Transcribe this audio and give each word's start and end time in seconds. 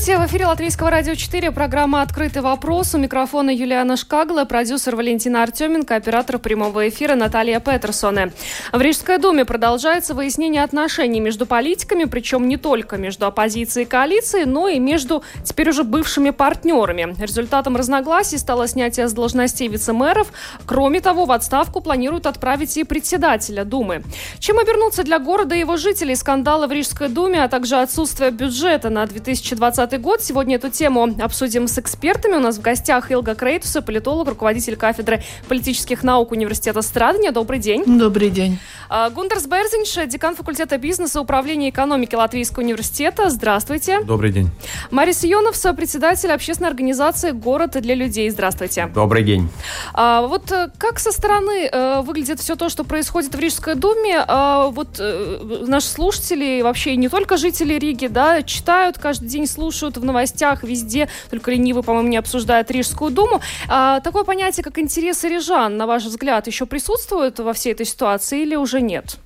Здравствуйте, 0.00 0.26
в 0.26 0.30
эфире 0.30 0.46
Латвийского 0.46 0.90
радио 0.90 1.14
4, 1.14 1.50
программа 1.50 2.00
«Открытый 2.00 2.40
вопрос». 2.40 2.94
У 2.94 2.98
микрофона 2.98 3.50
Юлиана 3.50 3.98
Шкагла, 3.98 4.46
продюсер 4.46 4.96
Валентина 4.96 5.42
Артеменко, 5.42 5.94
оператор 5.94 6.38
прямого 6.38 6.88
эфира 6.88 7.16
Наталья 7.16 7.60
Петерсоне. 7.60 8.32
В 8.72 8.80
Рижской 8.80 9.18
думе 9.18 9.44
продолжается 9.44 10.14
выяснение 10.14 10.64
отношений 10.64 11.20
между 11.20 11.44
политиками, 11.44 12.04
причем 12.04 12.48
не 12.48 12.56
только 12.56 12.96
между 12.96 13.26
оппозицией 13.26 13.84
и 13.84 13.88
коалицией, 13.88 14.46
но 14.46 14.68
и 14.68 14.78
между 14.78 15.22
теперь 15.44 15.68
уже 15.68 15.84
бывшими 15.84 16.30
партнерами. 16.30 17.14
Результатом 17.20 17.76
разногласий 17.76 18.38
стало 18.38 18.68
снятие 18.68 19.06
с 19.06 19.12
должностей 19.12 19.68
вице-мэров. 19.68 20.32
Кроме 20.64 21.02
того, 21.02 21.26
в 21.26 21.30
отставку 21.30 21.82
планируют 21.82 22.24
отправить 22.24 22.74
и 22.78 22.84
председателя 22.84 23.66
Думы. 23.66 24.02
Чем 24.38 24.60
обернуться 24.60 25.02
для 25.04 25.18
города 25.18 25.54
и 25.54 25.58
его 25.58 25.76
жителей 25.76 26.16
скандалы 26.16 26.68
в 26.68 26.72
Рижской 26.72 27.08
думе, 27.08 27.44
а 27.44 27.48
также 27.48 27.76
отсутствие 27.76 28.30
бюджета 28.30 28.88
на 28.88 29.04
2000 29.04 29.56
2020 29.90 30.00
год. 30.00 30.22
Сегодня 30.22 30.56
эту 30.56 30.70
тему 30.70 31.08
обсудим 31.20 31.66
с 31.66 31.78
экспертами. 31.78 32.34
У 32.34 32.40
нас 32.40 32.58
в 32.58 32.60
гостях 32.60 33.10
Илга 33.10 33.34
Крейтуса, 33.34 33.82
политолог, 33.82 34.28
руководитель 34.28 34.76
кафедры 34.76 35.22
политических 35.48 36.02
наук 36.02 36.32
Университета 36.32 36.82
Страдания. 36.82 37.32
Добрый 37.32 37.58
день. 37.58 37.84
Добрый 37.98 38.30
день. 38.30 38.58
А, 38.88 39.10
Гундерс 39.10 39.46
Берзинш, 39.46 40.08
декан 40.08 40.36
факультета 40.36 40.78
бизнеса 40.78 41.18
и 41.18 41.22
управления 41.22 41.70
экономики 41.70 42.14
Латвийского 42.14 42.62
университета. 42.62 43.30
Здравствуйте. 43.30 44.00
Добрый 44.02 44.32
день. 44.32 44.50
Марис 44.90 45.24
Ионовс, 45.24 45.66
председатель 45.76 46.30
общественной 46.30 46.70
организации 46.70 47.32
«Город 47.32 47.80
для 47.80 47.94
людей». 47.94 48.30
Здравствуйте. 48.30 48.90
Добрый 48.94 49.24
день. 49.24 49.48
А, 49.94 50.22
вот 50.22 50.50
э, 50.52 50.70
как 50.78 50.98
со 50.98 51.12
стороны 51.12 51.68
э, 51.70 52.00
выглядит 52.02 52.40
все 52.40 52.56
то, 52.56 52.68
что 52.68 52.84
происходит 52.84 53.34
в 53.34 53.38
Рижской 53.38 53.74
думе? 53.74 54.24
А, 54.26 54.68
вот 54.68 54.98
э, 54.98 55.64
наши 55.66 55.88
слушатели, 55.88 56.62
вообще 56.62 56.96
не 56.96 57.08
только 57.08 57.36
жители 57.36 57.74
Риги, 57.74 58.06
да, 58.06 58.42
читают 58.42 58.98
каждый 58.98 59.28
день 59.28 59.40
день 59.40 59.46
слушают 59.80 59.96
в 59.96 60.04
новостях 60.04 60.62
везде, 60.62 61.08
только 61.30 61.50
ленивый, 61.50 61.82
по-моему, 61.82 62.08
не 62.08 62.18
обсуждает 62.18 62.70
Рижскую 62.70 63.10
думу. 63.10 63.40
А, 63.68 64.00
такое 64.00 64.24
понятие, 64.24 64.62
как 64.62 64.78
интересы 64.78 65.28
рижан, 65.28 65.76
на 65.76 65.86
ваш 65.86 66.04
взгляд, 66.04 66.46
еще 66.46 66.66
присутствует 66.66 67.38
во 67.38 67.52
всей 67.52 67.72
этой 67.72 67.86
ситуации 67.86 68.42
или 68.42 68.56
уже 68.56 68.80
нет? 68.82 69.18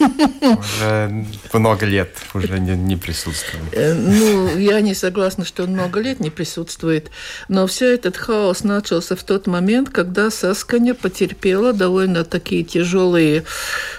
Уже 0.00 1.26
много 1.52 1.86
лет 1.86 2.16
уже 2.34 2.58
не, 2.58 2.76
не 2.76 2.96
присутствует. 2.96 3.64
Э, 3.72 3.94
ну, 3.94 4.56
я 4.56 4.80
не 4.80 4.94
согласна, 4.94 5.44
что 5.44 5.64
он 5.64 5.70
много 5.70 6.00
лет 6.00 6.20
не 6.20 6.30
присутствует, 6.30 7.10
но 7.48 7.66
все 7.66 7.94
этот 7.94 8.16
хаос 8.16 8.64
начался 8.64 9.16
в 9.16 9.22
тот 9.22 9.46
момент, 9.46 9.90
когда 9.90 10.30
Сасканя 10.30 10.94
потерпела 10.94 11.72
довольно 11.72 12.24
такие 12.24 12.64
тяжелые 12.64 13.44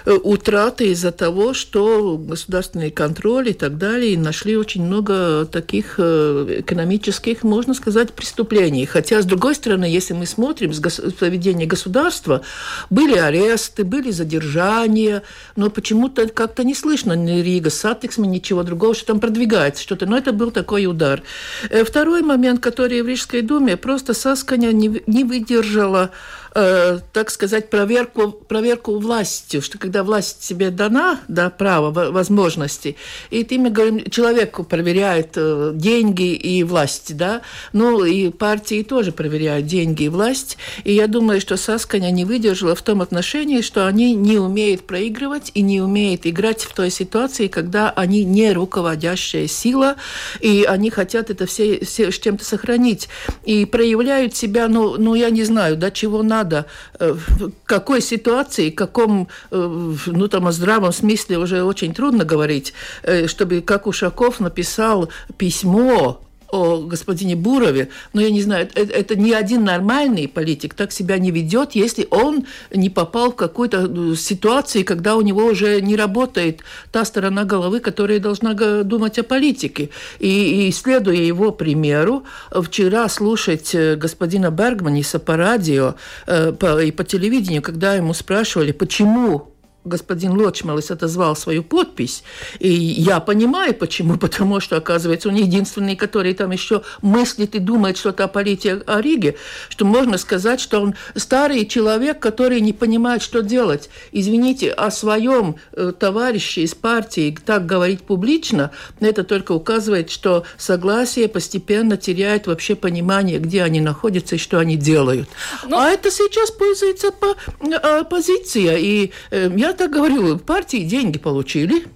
э, 0.04 0.12
утраты 0.12 0.88
из-за 0.92 1.12
того, 1.12 1.54
что 1.54 2.16
государственный 2.18 2.90
контроль 2.90 3.50
и 3.50 3.54
так 3.54 3.78
далее, 3.78 4.14
и 4.14 4.16
нашли 4.16 4.56
очень 4.56 4.84
много 4.84 5.46
таких 5.46 5.96
э, 5.98 6.60
экономических, 6.60 7.42
можно 7.42 7.74
сказать, 7.74 8.12
преступлений. 8.12 8.86
Хотя, 8.86 9.22
с 9.22 9.26
другой 9.26 9.54
стороны, 9.54 9.84
если 9.84 10.14
мы 10.14 10.26
смотрим 10.26 10.72
с 10.72 10.80
поведения 11.12 11.66
государства, 11.66 12.42
были 12.88 13.16
аресты, 13.16 13.84
были 13.84 14.10
задержания, 14.10 15.22
но 15.56 15.70
почему 15.70 15.89
почему-то 15.90 16.28
как-то 16.28 16.62
не 16.62 16.76
слышно 16.76 17.14
ни 17.14 17.40
Rīgas 17.40 17.68
satiksme, 17.68 18.24
ничего 18.24 18.62
другого, 18.62 18.94
что 18.94 19.06
там 19.06 19.18
продвигается 19.18 19.82
что-то. 19.82 20.06
Но 20.06 20.16
это 20.16 20.32
был 20.32 20.52
такой 20.52 20.86
удар. 20.86 21.20
Э, 21.68 21.82
второй 21.82 22.22
момент, 22.22 22.60
который 22.60 23.02
в 23.02 23.08
Рижской 23.08 23.42
думе, 23.42 23.76
просто 23.76 24.14
Saskaņa 24.14 24.70
не, 24.70 25.02
не 25.08 25.24
выдержала 25.24 26.12
э, 26.54 26.98
так 27.12 27.30
сказать, 27.30 27.70
проверку, 27.70 28.30
проверку 28.30 28.98
властью, 28.98 29.62
что 29.62 29.78
когда 29.78 30.02
власть 30.02 30.40
тебе 30.40 30.70
дана, 30.70 31.20
да, 31.28 31.50
право, 31.50 32.10
возможности, 32.10 32.96
и 33.30 33.44
ты, 33.44 33.58
мы 33.58 33.70
говорим, 33.70 34.04
человеку 34.10 34.64
проверяет 34.64 35.32
э, 35.36 35.72
деньги 35.74 36.34
и 36.34 36.62
власть, 36.64 37.16
да, 37.16 37.42
ну 37.72 38.04
и 38.04 38.30
партии 38.30 38.82
тоже 38.82 39.12
проверяют 39.12 39.66
деньги 39.66 40.04
и 40.04 40.08
власть, 40.08 40.58
и 40.84 40.92
я 40.92 41.06
думаю, 41.06 41.40
что 41.40 41.56
Сасканя 41.56 42.10
не 42.10 42.24
выдержала 42.24 42.74
в 42.74 42.82
том 42.82 43.02
отношении, 43.02 43.60
что 43.60 43.86
они 43.86 44.14
не 44.14 44.38
умеют 44.38 44.86
проигрывать 44.86 45.50
и 45.54 45.62
не 45.62 45.80
умеют 45.80 46.26
играть 46.26 46.62
в 46.62 46.74
той 46.74 46.90
ситуации, 46.90 47.48
когда 47.48 47.90
они 47.90 48.24
не 48.24 48.52
руководящая 48.52 49.46
сила, 49.46 49.96
и 50.40 50.64
они 50.68 50.90
хотят 50.90 51.30
это 51.30 51.46
все, 51.46 51.84
все 51.84 52.10
с 52.10 52.18
чем-то 52.18 52.44
сохранить, 52.44 53.08
и 53.44 53.64
проявляют 53.64 54.34
себя, 54.34 54.68
ну, 54.68 54.96
ну 54.98 55.14
я 55.14 55.30
не 55.30 55.44
знаю, 55.44 55.76
да, 55.76 55.90
чего 55.90 56.22
надо, 56.22 56.39
надо, 56.40 56.64
э, 56.98 57.12
в 57.12 57.52
какой 57.66 58.00
ситуации, 58.00 58.70
в 58.70 58.74
каком, 58.74 59.28
э, 59.50 59.94
ну 60.06 60.28
там 60.28 60.46
о 60.46 60.52
здравом 60.52 60.92
смысле 60.92 61.38
уже 61.38 61.62
очень 61.62 61.92
трудно 61.92 62.24
говорить, 62.24 62.74
э, 63.02 63.26
чтобы, 63.26 63.60
как 63.60 63.86
Ушаков 63.86 64.40
написал 64.40 65.08
письмо 65.36 66.20
о 66.52 66.80
господине 66.80 67.36
Бурове, 67.36 67.88
но 68.12 68.20
я 68.20 68.30
не 68.30 68.42
знаю, 68.42 68.68
это, 68.74 68.92
это 68.92 69.16
ни 69.16 69.32
один 69.32 69.64
нормальный 69.64 70.28
политик 70.28 70.74
так 70.74 70.92
себя 70.92 71.18
не 71.18 71.30
ведет, 71.30 71.72
если 71.72 72.06
он 72.10 72.46
не 72.74 72.90
попал 72.90 73.32
в 73.32 73.36
какую-то 73.36 73.82
ну, 73.82 74.14
ситуацию, 74.14 74.84
когда 74.84 75.16
у 75.16 75.20
него 75.20 75.44
уже 75.44 75.80
не 75.80 75.96
работает 75.96 76.60
та 76.92 77.04
сторона 77.04 77.44
головы, 77.44 77.80
которая 77.80 78.18
должна 78.18 78.54
думать 78.54 79.18
о 79.18 79.22
политике. 79.22 79.90
И, 80.18 80.68
и 80.68 80.72
следуя 80.72 81.16
его 81.16 81.52
примеру, 81.52 82.24
вчера 82.50 83.08
слушать 83.08 83.74
э, 83.74 83.96
господина 83.96 84.50
Бергманиса 84.50 85.18
по 85.18 85.36
радио 85.36 85.94
э, 86.26 86.52
по, 86.52 86.82
и 86.82 86.90
по 86.90 87.04
телевидению, 87.04 87.62
когда 87.62 87.94
ему 87.94 88.14
спрашивали, 88.14 88.72
почему 88.72 89.50
господин 89.84 90.32
Лочмалис 90.32 90.90
отозвал 90.90 91.34
свою 91.36 91.62
подпись. 91.62 92.22
И 92.58 92.68
я 92.68 93.20
понимаю, 93.20 93.74
почему. 93.74 94.16
Потому 94.20 94.60
что, 94.60 94.76
оказывается, 94.76 95.28
он 95.28 95.36
единственный, 95.36 95.96
который 95.96 96.34
там 96.34 96.50
еще 96.50 96.82
мыслит 97.02 97.54
и 97.54 97.58
думает 97.58 97.96
что-то 97.96 98.24
о 98.24 98.28
политике 98.28 98.82
о 98.86 99.00
Риге, 99.00 99.36
что 99.68 99.84
можно 99.84 100.18
сказать, 100.18 100.60
что 100.60 100.80
он 100.80 100.94
старый 101.14 101.66
человек, 101.66 102.18
который 102.18 102.60
не 102.60 102.72
понимает, 102.72 103.22
что 103.22 103.42
делать. 103.42 103.88
Извините, 104.12 104.70
о 104.70 104.90
своем 104.90 105.56
э, 105.72 105.92
товарище 105.98 106.62
из 106.62 106.74
партии 106.74 107.36
так 107.44 107.66
говорить 107.66 108.02
публично, 108.02 108.70
это 109.00 109.24
только 109.24 109.52
указывает, 109.52 110.10
что 110.10 110.44
согласие 110.58 111.28
постепенно 111.28 111.96
теряет 111.96 112.46
вообще 112.46 112.74
понимание, 112.74 113.38
где 113.38 113.62
они 113.62 113.80
находятся 113.80 114.36
и 114.36 114.38
что 114.38 114.58
они 114.58 114.76
делают. 114.76 115.28
Но... 115.64 115.70
Ну, 115.70 115.78
а 115.78 115.90
это 115.90 116.10
сейчас 116.10 116.50
пользуется 116.50 117.10
по, 117.12 117.36
э, 117.60 117.74
оппозиция. 117.74 118.76
И 118.76 119.12
э, 119.30 119.50
я 119.56 119.69
так 119.72 119.90
говорю, 119.90 120.38
партии 120.38 120.84
деньги 120.84 121.18
получили– 121.18 121.84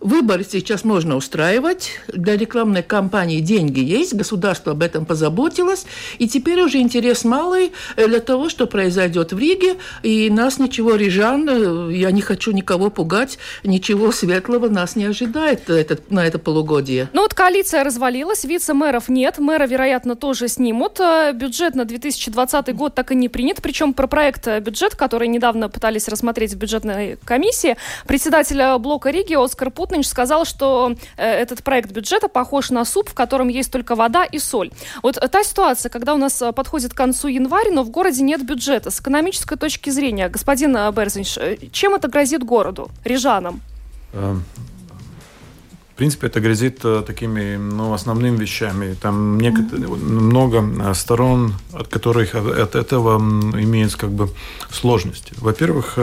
Выборы 0.00 0.44
сейчас 0.44 0.84
можно 0.84 1.14
устраивать. 1.14 1.90
Для 2.08 2.34
рекламной 2.34 2.82
кампании 2.82 3.40
деньги 3.40 3.80
есть, 3.80 4.14
государство 4.14 4.72
об 4.72 4.82
этом 4.82 5.04
позаботилось. 5.04 5.84
И 6.18 6.26
теперь 6.26 6.62
уже 6.62 6.78
интерес 6.78 7.22
малый 7.22 7.72
э, 7.96 8.08
для 8.08 8.20
того, 8.20 8.48
что 8.48 8.66
произойдет 8.66 9.32
в 9.32 9.38
Риге. 9.38 9.76
И 10.02 10.30
нас 10.30 10.58
ничего, 10.58 10.94
рижан, 10.94 11.46
э, 11.46 11.94
я 11.94 12.12
не 12.12 12.22
хочу 12.22 12.52
никого 12.52 12.88
пугать, 12.88 13.38
ничего 13.62 14.10
светлого 14.10 14.70
нас 14.70 14.96
не 14.96 15.04
ожидает 15.04 15.68
это, 15.68 15.98
на 16.08 16.26
это 16.26 16.38
полугодие. 16.38 17.10
Ну 17.12 17.20
вот 17.20 17.34
коалиция 17.34 17.84
развалилась, 17.84 18.44
вице-мэров 18.44 19.10
нет, 19.10 19.38
мэра, 19.38 19.66
вероятно, 19.66 20.16
тоже 20.16 20.48
снимут. 20.48 20.98
Э, 20.98 21.32
бюджет 21.34 21.74
на 21.74 21.84
2020 21.84 22.74
год 22.74 22.94
так 22.94 23.12
и 23.12 23.14
не 23.14 23.28
принят. 23.28 23.58
Причем 23.60 23.92
про 23.92 24.06
проект 24.06 24.48
бюджет, 24.62 24.94
который 24.94 25.28
недавно 25.28 25.68
пытались 25.68 26.08
рассмотреть 26.08 26.54
в 26.54 26.56
бюджетной 26.56 27.18
комиссии, 27.22 27.76
председатель 28.06 28.78
блока 28.78 29.10
Риги 29.10 29.34
Оскар 29.34 29.70
Пут 29.70 29.89
Путнич 29.90 30.06
сказал, 30.06 30.44
что 30.44 30.94
э, 31.16 31.26
этот 31.26 31.64
проект 31.64 31.90
бюджета 31.90 32.28
похож 32.28 32.70
на 32.70 32.84
суп, 32.84 33.10
в 33.10 33.14
котором 33.14 33.48
есть 33.48 33.72
только 33.72 33.96
вода 33.96 34.24
и 34.24 34.38
соль. 34.38 34.70
Вот 35.02 35.16
та 35.16 35.42
ситуация, 35.42 35.90
когда 35.90 36.14
у 36.14 36.16
нас 36.16 36.40
э, 36.40 36.52
подходит 36.52 36.94
к 36.94 36.96
концу 36.96 37.26
января, 37.26 37.72
но 37.72 37.82
в 37.82 37.90
городе 37.90 38.22
нет 38.22 38.46
бюджета. 38.46 38.92
С 38.92 39.00
экономической 39.00 39.56
точки 39.56 39.90
зрения, 39.90 40.28
господин 40.28 40.76
э, 40.76 40.92
Берзинш, 40.92 41.38
чем 41.72 41.96
это 41.96 42.06
грозит 42.06 42.44
городу, 42.44 42.88
рижанам? 43.04 43.62
В 46.00 46.02
принципе, 46.02 46.28
это 46.28 46.40
грозит 46.40 46.78
такими 46.78 47.56
ну, 47.56 47.92
основными 47.92 48.38
вещами. 48.38 48.94
Там 48.94 49.34
много 49.36 50.94
сторон, 50.94 51.52
от 51.74 51.88
которых 51.88 52.34
от 52.34 52.74
этого 52.74 53.18
имеется 53.18 53.98
как 53.98 54.10
бы 54.10 54.30
сложности. 54.72 55.34
Во-первых, 55.36 55.98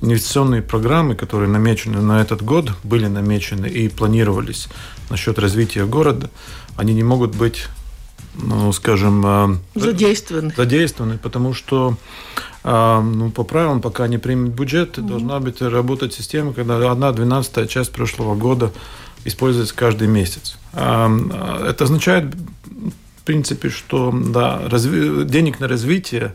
инвестиционные 0.00 0.62
программы, 0.62 1.16
которые 1.16 1.50
намечены 1.50 2.00
на 2.00 2.22
этот 2.22 2.42
год, 2.42 2.70
были 2.84 3.08
намечены 3.08 3.66
и 3.66 3.88
планировались 3.88 4.68
насчет 5.10 5.40
развития 5.40 5.84
города, 5.84 6.30
они 6.76 6.94
не 6.94 7.02
могут 7.02 7.34
быть 7.34 7.66
ну, 8.36 8.70
скажем, 8.72 9.60
задействованы. 9.74 10.54
задействованы, 10.56 11.18
потому 11.18 11.54
что 11.54 11.96
ну, 12.62 13.32
по 13.34 13.42
правилам, 13.42 13.80
пока 13.80 14.06
не 14.06 14.18
примет 14.18 14.52
бюджет, 14.52 14.96
mm-hmm. 14.96 15.08
должна 15.08 15.40
быть 15.40 15.60
работать 15.60 16.14
система, 16.14 16.52
когда 16.52 16.92
одна 16.92 17.10
двенадцатая 17.10 17.66
часть 17.66 17.90
прошлого 17.90 18.36
года 18.36 18.70
используется 19.28 19.74
каждый 19.74 20.08
месяц. 20.08 20.58
Это 20.72 21.76
означает, 21.78 22.34
в 22.34 23.22
принципе, 23.24 23.70
что 23.70 24.12
да, 24.12 24.60
разви... 24.68 25.24
денег 25.24 25.60
на 25.60 25.68
развитие 25.68 26.34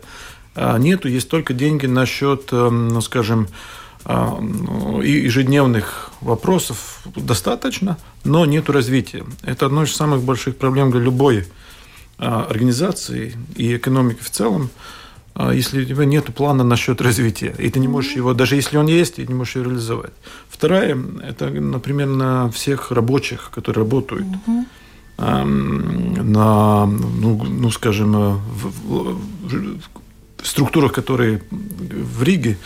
нету, 0.56 1.08
есть 1.08 1.28
только 1.28 1.52
деньги 1.52 1.86
на 1.86 2.06
счет, 2.06 2.52
ну, 2.52 3.00
скажем, 3.00 3.48
ежедневных 4.06 6.10
вопросов 6.20 7.00
достаточно, 7.16 7.96
но 8.24 8.46
нет 8.46 8.70
развития. 8.70 9.24
Это 9.42 9.66
одна 9.66 9.84
из 9.84 9.94
самых 9.94 10.22
больших 10.22 10.56
проблем 10.56 10.90
для 10.90 11.00
любой 11.00 11.46
организации 12.18 13.36
и 13.56 13.76
экономики 13.76 14.22
в 14.22 14.30
целом. 14.30 14.70
А 15.34 15.52
если 15.52 15.82
у 15.82 15.84
тебя 15.84 16.04
нет 16.04 16.32
плана 16.34 16.62
насчет 16.62 17.00
развития, 17.00 17.54
и 17.58 17.68
ты 17.68 17.80
не 17.80 17.88
можешь 17.88 18.12
его, 18.16 18.34
даже 18.34 18.54
если 18.54 18.76
он 18.76 18.86
есть, 18.86 19.16
ты 19.16 19.26
не 19.26 19.34
можешь 19.34 19.56
его 19.56 19.66
реализовать. 19.66 20.12
Вторая, 20.48 20.96
это, 21.22 21.50
например, 21.50 22.06
на 22.06 22.48
всех 22.50 22.92
рабочих, 22.92 23.50
которые 23.52 23.82
работают 23.82 24.26
угу. 24.46 24.64
на, 25.18 26.86
ну, 26.86 27.44
ну 27.44 27.70
скажем, 27.70 28.12
в, 28.12 28.72
в, 28.84 29.20
в 30.42 30.46
структурах, 30.46 30.92
которые 30.92 31.42
в 31.50 32.22
Риге 32.22 32.56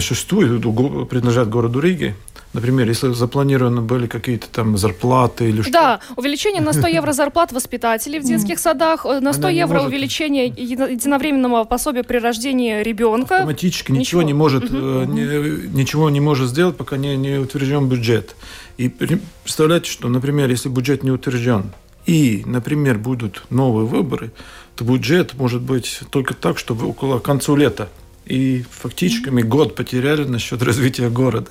существуют, 0.00 0.62
принадлежат 1.08 1.50
городу 1.50 1.80
Риге, 1.80 2.14
Например, 2.54 2.88
если 2.88 3.12
запланированы 3.12 3.82
были 3.82 4.06
какие-то 4.06 4.48
там 4.48 4.78
зарплаты 4.78 5.50
или 5.50 5.60
что 5.62 5.70
Да, 5.70 6.00
увеличение 6.16 6.62
на 6.62 6.72
100 6.72 6.86
евро 6.98 7.12
зарплат 7.12 7.52
воспитателей 7.52 8.20
в 8.20 8.24
детских 8.24 8.58
садах, 8.58 9.04
э, 9.04 9.20
на 9.20 9.32
100 9.32 9.48
евро 9.48 9.82
увеличение 9.82 10.46
единовременного 10.46 11.64
пособия 11.64 12.02
при 12.02 12.18
рождении 12.18 12.82
ребенка. 12.82 13.36
Автоматически 13.36 13.92
ничего, 13.92 14.22
не 14.22 14.32
может, 14.32 14.64
э, 14.70 15.04
ничего 15.06 16.08
не 16.08 16.20
может 16.20 16.48
сделать, 16.48 16.76
пока 16.76 16.96
не, 16.96 17.16
не 17.16 17.38
утвержден 17.38 17.88
бюджет. 17.88 18.34
И 18.78 18.88
представляете, 18.88 19.90
что, 19.90 20.08
например, 20.08 20.48
если 20.48 20.68
бюджет 20.68 21.02
не 21.02 21.10
утвержден, 21.10 21.72
и, 22.06 22.42
например, 22.46 22.96
будут 22.98 23.42
новые 23.50 23.86
выборы, 23.86 24.30
то 24.76 24.84
бюджет 24.84 25.34
может 25.34 25.60
быть 25.60 26.00
только 26.10 26.32
так, 26.32 26.56
что 26.56 26.74
около 26.74 27.18
конца 27.18 27.54
лета 27.54 27.90
и 28.28 28.64
фактически 28.70 29.30
мы 29.30 29.42
год 29.42 29.74
потеряли 29.74 30.24
насчет 30.24 30.62
развития 30.62 31.08
города. 31.08 31.50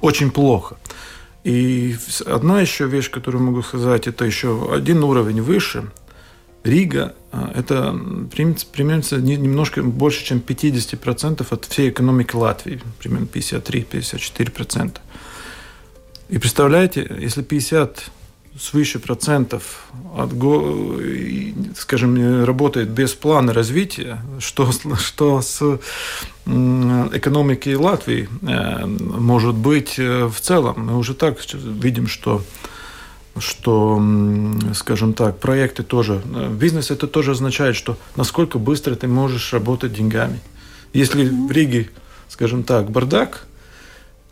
Очень 0.00 0.30
плохо. 0.30 0.76
И 1.44 1.96
одна 2.26 2.60
еще 2.60 2.86
вещь, 2.86 3.10
которую 3.10 3.44
могу 3.44 3.62
сказать, 3.62 4.06
это 4.06 4.24
еще 4.24 4.74
один 4.74 5.02
уровень 5.04 5.40
выше. 5.40 5.90
Рига 6.64 7.14
а,– 7.32 7.50
это 7.54 7.98
примерно 8.32 9.02
немножко 9.16 9.82
больше, 9.82 10.24
чем 10.24 10.42
50% 10.46 11.46
от 11.48 11.64
всей 11.64 11.88
экономики 11.88 12.36
Латвии, 12.36 12.82
примерно 12.98 13.24
53-54%. 13.24 14.98
И 16.28 16.38
представляете, 16.38 17.10
если 17.18 17.42
50 17.42 18.10
свыше 18.60 18.98
процентов 18.98 19.84
от, 20.16 20.30
скажем, 21.76 22.44
работает 22.44 22.90
без 22.90 23.14
плана 23.14 23.52
развития, 23.52 24.18
что, 24.38 24.70
что 24.98 25.40
с 25.40 25.78
экономикой 26.46 27.76
Латвии 27.76 28.28
э, 28.42 28.86
может 28.86 29.54
быть 29.54 29.98
э, 29.98 30.26
в 30.26 30.40
целом. 30.40 30.86
Мы 30.86 30.98
уже 30.98 31.14
так 31.14 31.38
видим, 31.52 32.06
что 32.06 32.42
что, 33.38 34.02
скажем 34.74 35.12
так, 35.14 35.38
проекты 35.38 35.82
тоже, 35.82 36.20
э, 36.34 36.50
бизнес 36.52 36.90
это 36.90 37.06
тоже 37.06 37.32
означает, 37.32 37.76
что 37.76 37.96
насколько 38.16 38.58
быстро 38.58 38.94
ты 38.96 39.06
можешь 39.06 39.52
работать 39.52 39.92
деньгами. 39.92 40.40
Если 40.92 41.28
в 41.28 41.50
Риге, 41.50 41.90
скажем 42.28 42.64
так, 42.64 42.90
бардак, 42.90 43.46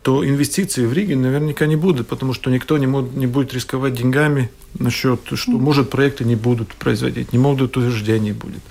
то 0.01 0.25
инвестиции 0.25 0.85
в 0.85 0.93
Риге 0.93 1.15
наверняка 1.15 1.65
не 1.65 1.75
будут, 1.75 2.07
потому 2.07 2.33
что 2.33 2.49
никто 2.49 2.77
не, 2.77 2.87
может, 2.87 3.15
не 3.15 3.27
будет 3.27 3.53
рисковать 3.53 3.95
деньгами 3.95 4.49
насчет, 4.77 5.19
что, 5.33 5.51
может, 5.51 5.89
проекты 5.89 6.23
не 6.23 6.35
будут 6.35 6.73
производить, 6.75 7.33
не 7.33 7.39
могут 7.39 7.75
утверждений 7.75 8.31
будет. 8.31 8.61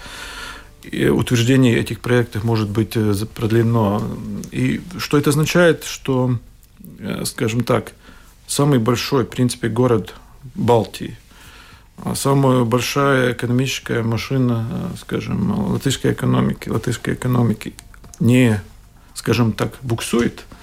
И 0.82 1.06
утверждение 1.08 1.76
этих 1.76 2.00
проектов 2.00 2.44
может 2.44 2.70
быть 2.70 2.96
э, 2.96 3.14
продлено. 3.34 4.02
И 4.52 4.80
что 4.96 5.18
это 5.18 5.30
означает, 5.30 5.84
что, 5.84 6.38
э, 6.98 7.24
скажем 7.26 7.62
так, 7.62 7.92
самый 8.46 8.78
большой, 8.78 9.24
в 9.24 9.28
принципе, 9.28 9.68
город 9.68 10.14
Балтии, 10.54 11.18
а 11.98 12.14
самая 12.14 12.64
большая 12.64 13.32
экономическая 13.34 14.02
машина, 14.02 14.66
э, 14.70 14.96
скажем, 14.98 15.72
латышской 15.72 16.12
экономики, 16.12 16.70
латышской 16.70 17.12
экономики 17.12 17.74
не, 18.18 18.62
скажем 19.12 19.52
так, 19.52 19.74
буксует– 19.82 20.46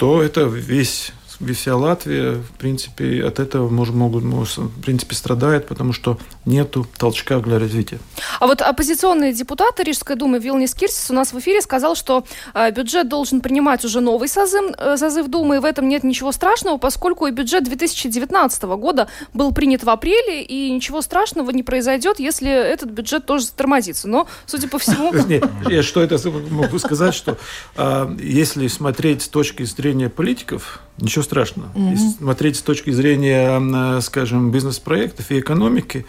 то 0.00 0.22
это 0.22 0.44
весь 0.44 1.12
вся 1.54 1.76
Латвия, 1.76 2.34
в 2.34 2.52
принципе, 2.58 3.24
от 3.24 3.38
этого 3.38 3.68
может, 3.68 3.94
могут, 3.94 4.24
в 4.24 4.80
принципе, 4.82 5.14
страдает, 5.14 5.66
потому 5.66 5.92
что 5.92 6.18
нету 6.44 6.86
толчка 6.98 7.38
для 7.40 7.58
развития. 7.58 7.98
А 8.38 8.46
вот 8.46 8.62
оппозиционный 8.62 9.32
депутат 9.32 9.80
Рижской 9.80 10.16
думы 10.16 10.38
Вилнис 10.38 10.74
Кирсис 10.74 11.10
у 11.10 11.14
нас 11.14 11.32
в 11.32 11.38
эфире 11.38 11.62
сказал, 11.62 11.94
что 11.94 12.24
э, 12.54 12.70
бюджет 12.70 13.08
должен 13.08 13.40
принимать 13.40 13.84
уже 13.84 14.00
новый 14.00 14.28
созыв, 14.28 14.72
э, 14.78 14.96
созыв 14.96 15.28
Думы, 15.28 15.56
и 15.56 15.58
в 15.58 15.64
этом 15.64 15.88
нет 15.88 16.04
ничего 16.04 16.32
страшного, 16.32 16.76
поскольку 16.76 17.26
и 17.26 17.30
бюджет 17.30 17.64
2019 17.64 18.62
года 18.62 19.08
был 19.32 19.52
принят 19.52 19.84
в 19.84 19.90
апреле, 19.90 20.42
и 20.42 20.70
ничего 20.70 21.02
страшного 21.02 21.50
не 21.50 21.62
произойдет, 21.62 22.18
если 22.18 22.50
этот 22.50 22.90
бюджет 22.90 23.26
тоже 23.26 23.44
затормозится. 23.44 24.08
Но, 24.08 24.26
судя 24.46 24.68
по 24.68 24.78
всему... 24.78 25.12
Я 25.70 25.82
что 25.82 26.02
это 26.02 26.18
могу 26.50 26.78
сказать, 26.78 27.14
что 27.14 27.38
а, 27.76 28.12
если 28.18 28.66
смотреть 28.68 29.22
с 29.22 29.28
точки 29.28 29.62
зрения 29.64 30.08
политиков, 30.08 30.80
ничего 31.00 31.22
страшного. 31.22 31.68
Mm-hmm. 31.74 31.90
Если 31.90 32.08
смотреть 32.18 32.56
с 32.56 32.62
точки 32.62 32.90
зрения, 32.90 34.00
скажем, 34.00 34.50
бизнес-проектов 34.50 35.30
и 35.30 35.40
экономики, 35.40 36.06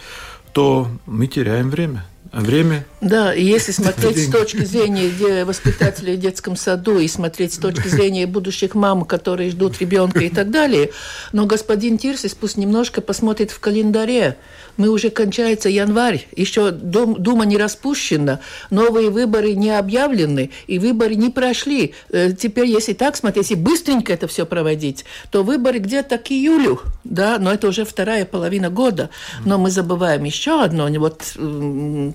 то 0.54 0.88
мы 1.06 1.28
теряем 1.28 1.70
время. 1.70 2.06
А 2.32 2.42
время? 2.42 2.86
Да, 3.02 3.34
и 3.34 3.44
если 3.44 3.72
смотреть 3.72 4.28
с 4.28 4.32
точки 4.32 4.64
зрения 4.64 5.44
воспитателей 5.44 6.16
в 6.16 6.20
детском 6.20 6.56
саду 6.56 7.00
и 7.00 7.08
смотреть 7.08 7.54
с 7.54 7.58
точки 7.58 7.88
зрения 7.88 8.28
будущих 8.28 8.76
мам, 8.76 9.06
которые 9.06 9.50
ждут 9.50 9.82
ребенка 9.82 10.20
и 10.20 10.30
так 10.30 10.52
далее, 10.52 10.92
но 11.32 11.48
господин 11.48 11.98
Тирсис 11.98 12.36
пусть 12.36 12.58
немножко 12.58 13.02
посмотрит 13.02 13.50
в 13.50 13.60
календаре. 13.60 14.38
Мы 14.78 14.90
уже 14.90 15.10
кончается 15.10 15.68
январь, 15.68 16.28
еще 16.36 16.70
Дума 16.72 17.46
не 17.46 17.58
распущена, 17.58 18.40
новые 18.70 19.10
выборы 19.10 19.54
не 19.54 19.72
объявлены, 19.72 20.52
и 20.68 20.78
выборы 20.78 21.16
не 21.16 21.30
прошли. 21.30 21.94
Э, 22.10 22.32
теперь, 22.32 22.68
если 22.68 22.94
так 22.94 23.16
смотреть, 23.16 23.50
если 23.50 23.62
быстренько 23.62 24.14
это 24.14 24.28
все 24.28 24.46
проводить, 24.46 25.06
то 25.32 25.44
выборы 25.44 25.80
где-то 25.80 26.20
к 26.20 26.32
июлю, 26.32 26.82
да, 27.04 27.38
но 27.40 27.52
это 27.52 27.68
уже 27.68 27.84
вторая 27.84 28.26
половина 28.26 28.70
года. 28.70 29.10
Но 29.44 29.58
мы 29.58 29.72
забываем 29.72 30.24
еще 30.24 30.64
одно, 30.64 30.88
вот 31.00 31.34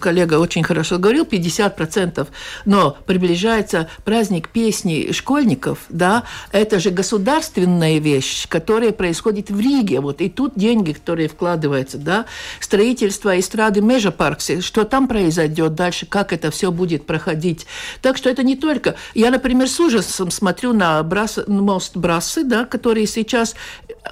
коллега 0.01 0.39
очень 0.39 0.63
хорошо 0.63 0.76
говорил, 0.99 1.25
50%, 1.25 2.27
но 2.65 2.97
приближается 3.07 3.89
праздник 4.05 4.49
песни 4.49 5.13
школьников, 5.13 5.81
да, 5.89 6.25
это 6.53 6.79
же 6.79 6.91
государственная 6.91 7.99
вещь, 7.99 8.47
которая 8.49 8.93
происходит 8.93 9.51
в 9.51 9.59
Риге, 9.59 10.01
вот, 10.01 10.21
и 10.21 10.29
тут 10.29 10.53
деньги, 10.57 10.93
которые 10.93 11.29
вкладываются, 11.29 11.99
да, 11.99 12.27
строительство 12.61 13.39
эстрады 13.39 13.81
Межа 13.81 14.11
Парксе, 14.11 14.61
что 14.61 14.85
там 14.85 15.09
произойдет 15.09 15.75
дальше, 15.75 16.07
как 16.07 16.33
это 16.33 16.51
все 16.51 16.71
будет 16.71 17.07
проходить. 17.07 17.67
Так 18.03 18.17
что 18.17 18.31
это 18.31 18.43
не 18.43 18.57
только... 18.57 18.97
Я, 19.15 19.31
например, 19.31 19.69
с 19.69 19.79
ужасом 19.81 20.31
смотрю 20.31 20.73
на 20.73 21.03
Брас... 21.03 21.39
мост 21.47 21.97
Брасы, 21.97 22.45
да, 22.45 22.65
который 22.65 23.07
сейчас 23.07 23.55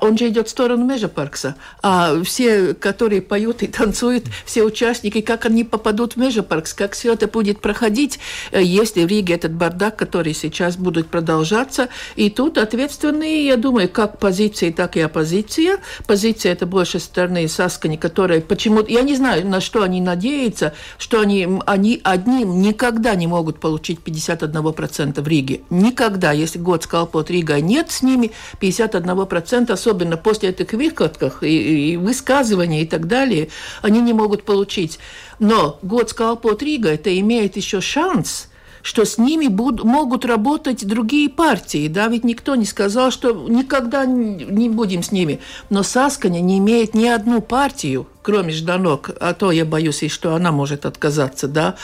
он 0.00 0.18
же 0.18 0.28
идет 0.28 0.48
в 0.48 0.50
сторону 0.50 0.84
Межа 0.84 1.08
Паркса. 1.08 1.56
А 1.82 2.22
все, 2.22 2.74
которые 2.74 3.22
поют 3.22 3.62
и 3.62 3.66
танцуют, 3.66 4.24
все 4.44 4.62
участники, 4.62 5.20
как 5.20 5.46
они 5.46 5.64
попадут 5.64 6.14
в 6.14 6.16
Межа 6.16 6.42
Паркс, 6.54 6.72
как 6.72 6.92
все 6.92 7.14
это 7.14 7.26
будет 7.26 7.60
проходить, 7.60 8.20
э, 8.52 8.62
если 8.62 9.04
в 9.04 9.08
Риге 9.08 9.34
этот 9.34 9.52
бардак, 9.52 9.96
который 9.96 10.34
сейчас 10.34 10.76
будет 10.76 11.08
продолжаться. 11.08 11.88
И 12.14 12.30
тут 12.30 12.58
ответственные, 12.58 13.46
я 13.46 13.56
думаю, 13.56 13.88
как 13.88 14.20
позиции, 14.20 14.70
так 14.70 14.96
и 14.96 15.00
оппозиция. 15.00 15.78
Позиция 16.06 16.52
это 16.52 16.66
больше 16.66 17.00
стороны 17.00 17.48
Саскани, 17.48 17.96
которая 17.96 18.40
почему-то, 18.40 18.88
я 18.88 19.02
не 19.02 19.16
знаю, 19.16 19.44
на 19.48 19.60
что 19.60 19.82
они 19.82 20.00
надеются, 20.00 20.74
что 20.96 21.20
они, 21.20 21.48
они 21.66 22.00
одним 22.04 22.62
никогда 22.62 23.16
не 23.16 23.26
могут 23.26 23.58
получить 23.58 23.98
51% 24.04 25.20
в 25.20 25.26
Риге. 25.26 25.62
Никогда. 25.70 26.30
Если 26.30 26.60
год 26.60 26.84
сказал 26.84 27.08
под 27.08 27.30
Ригой 27.32 27.62
нет 27.62 27.90
с 27.90 28.02
ними, 28.02 28.30
51% 28.60 29.72
особенно 29.72 30.16
после 30.16 30.50
этих 30.50 30.72
выкладках 30.72 31.42
и, 31.42 31.94
и 31.94 31.96
высказываний 31.96 32.82
и 32.82 32.86
так 32.86 33.08
далее, 33.08 33.48
они 33.82 34.00
не 34.00 34.12
могут 34.12 34.44
получить. 34.44 35.00
Но 35.38 35.78
год 35.82 36.10
Скалпот 36.10 36.62
Рига 36.62 36.90
это 36.90 37.18
имеет 37.18 37.56
еще 37.56 37.80
шанс 37.80 38.48
что 38.84 39.06
с 39.06 39.16
ними 39.16 39.46
буд- 39.46 39.82
могут 39.82 40.26
работать 40.26 40.86
другие 40.86 41.30
партии. 41.30 41.88
Да, 41.88 42.06
ведь 42.08 42.22
никто 42.22 42.54
не 42.54 42.66
сказал, 42.66 43.10
что 43.10 43.32
никогда 43.32 44.04
не 44.04 44.68
будем 44.68 45.02
с 45.02 45.10
ними. 45.10 45.40
Но 45.70 45.82
Сасканя 45.82 46.40
не 46.40 46.58
имеет 46.58 46.94
ни 46.94 47.06
одну 47.06 47.40
партию, 47.40 48.06
кроме 48.20 48.52
Жданок, 48.52 49.10
а 49.20 49.32
то 49.32 49.52
я 49.52 49.64
боюсь, 49.64 50.02
и 50.02 50.08
что 50.08 50.34
она 50.34 50.52
может 50.52 50.84
отказаться, 50.84 51.48
да, 51.48 51.76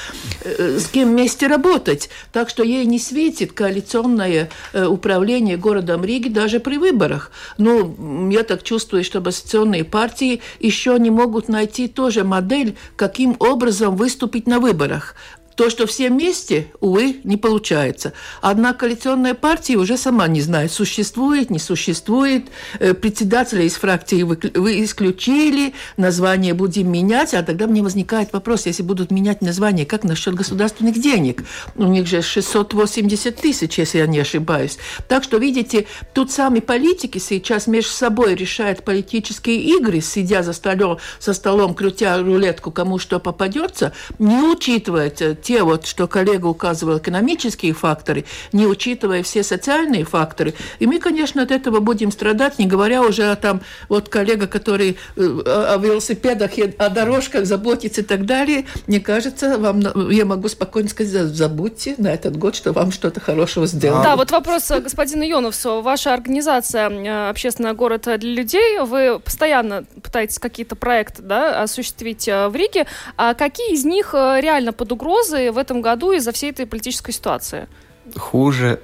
э, 0.42 0.78
с 0.78 0.88
кем 0.88 1.11
вместе 1.11 1.47
работать. 1.47 2.11
Так 2.33 2.50
что 2.50 2.62
ей 2.62 2.85
не 2.85 2.99
светит 2.99 3.52
коалиционное 3.52 4.50
э, 4.75 4.85
управление 4.85 5.57
городом 5.57 6.04
Риги 6.04 6.28
даже 6.28 6.61
при 6.61 6.76
выборах. 6.76 7.30
Ну, 7.57 8.28
я 8.30 8.42
так 8.42 8.62
чувствую, 8.62 9.04
что 9.04 9.19
оппозиционные 9.21 9.85
партии 9.85 10.42
еще 10.61 10.99
не 10.99 11.11
могут 11.11 11.49
найти 11.49 11.88
тоже 11.88 12.25
модель, 12.25 12.76
каким 12.97 13.37
образом 13.38 13.97
выступить 13.97 14.47
на 14.47 14.61
выборах. 14.61 15.14
То, 15.57 15.69
что 15.69 15.87
все 15.87 16.09
вместе, 16.09 16.69
увы, 16.80 17.21
не 17.25 17.37
получается. 17.37 18.12
Одна 18.40 18.73
коалиционная 18.73 19.35
партия 19.35 19.76
уже 19.76 19.97
сама 19.97 20.26
не 20.26 20.40
знает, 20.40 20.73
существует, 20.73 21.50
не 21.50 21.59
существует. 21.59 22.47
Э, 22.78 22.95
председателя 22.95 23.64
из 23.64 23.75
фракции 23.75 24.23
вы, 24.23 24.38
вы 24.54 24.83
исключили, 24.83 25.75
название 25.97 26.54
будем 26.54 26.90
менять, 26.90 27.35
а 27.35 27.42
тогда 27.42 27.66
мне 27.66 27.83
возникает 27.83 28.33
вопрос, 28.33 28.66
если 28.66 28.83
будут 28.83 29.11
менять 29.11 29.42
название, 29.42 29.85
как 29.85 30.04
насчет 30.04 30.35
государственных 30.35 31.00
денег? 31.00 31.45
У 31.76 31.85
них 31.85 32.07
же 32.07 32.23
680 32.23 33.37
тысяч, 33.37 33.78
если 33.78 33.99
я 33.99 34.07
не 34.07 34.21
ошибаюсь. 34.21 34.78
Так 35.09 35.25
что, 35.25 35.37
видите, 35.37 35.87
тут 36.14 36.30
сами 36.30 36.61
политики 36.61 37.19
сейчас 37.19 37.66
между 37.66 37.90
собой 37.90 38.35
решают 38.35 38.83
политические 38.83 39.61
игры, 39.61 40.00
сидя 40.00 40.42
за 40.42 40.52
столом, 40.52 40.99
со 41.19 41.35
столом, 41.35 41.75
крутя 41.75 42.19
рулетку, 42.19 42.71
кому 42.71 42.99
что 42.99 43.19
попадется, 43.19 43.92
не 44.19 44.40
учитывая 44.40 45.11
те 45.42 45.62
вот, 45.62 45.87
что 45.87 46.06
коллега 46.06 46.47
указывал, 46.47 46.99
экономические 46.99 47.73
факторы, 47.73 48.25
не 48.52 48.66
учитывая 48.66 49.23
все 49.23 49.42
социальные 49.42 50.04
факторы. 50.04 50.54
И 50.78 50.87
мы, 50.87 50.99
конечно, 50.99 51.42
от 51.42 51.50
этого 51.50 51.80
будем 51.80 52.12
страдать, 52.12 52.59
не 52.59 52.66
говоря 52.66 53.02
уже 53.02 53.30
о 53.30 53.37
там, 53.37 53.61
вот 53.88 54.09
коллега, 54.09 54.47
который 54.47 54.97
э, 55.16 55.42
о 55.47 55.76
велосипедах 55.78 56.59
и 56.59 56.62
о 56.62 56.88
дорожках 56.88 57.47
заботится 57.47 58.00
и 58.00 58.04
так 58.04 58.26
далее. 58.26 58.66
Мне 58.87 59.00
кажется, 59.00 59.59
вам, 59.59 59.80
я 60.11 60.25
могу 60.25 60.49
спокойно 60.49 60.88
сказать, 60.88 61.28
забудьте 61.28 61.94
на 61.99 62.09
этот 62.09 62.37
год, 62.37 62.54
что 62.54 62.73
вам 62.73 62.92
что-то 62.92 63.20
хорошего 63.20 63.66
сделано. 63.66 64.02
Да, 64.02 64.16
вот 64.16 64.30
вопрос 64.30 64.70
э, 64.70 64.80
господину 64.80 65.23
Йоновсу. 65.23 65.80
Ваша 65.82 66.12
организация 66.12 66.90
э, 66.90 67.30
«Общественный 67.30 67.75
город 67.75 68.02
для 68.02 68.18
людей», 68.18 68.78
вы 68.80 69.18
постоянно 69.20 69.85
пытаетесь 70.02 70.38
какие-то 70.38 70.76
проекты 70.76 71.23
да, 71.23 71.62
осуществить 71.62 72.26
в 72.26 72.52
Риге. 72.54 72.87
А 73.16 73.35
какие 73.35 73.73
из 73.73 73.85
них 73.85 74.14
реально 74.14 74.73
под 74.73 74.92
угрозой 74.92 75.29
в 75.30 75.58
этом 75.58 75.82
году 75.82 76.12
из-за 76.12 76.32
всей 76.32 76.50
этой 76.50 76.66
политической 76.66 77.12
ситуации? 77.12 77.68
Хуже, 78.16 78.80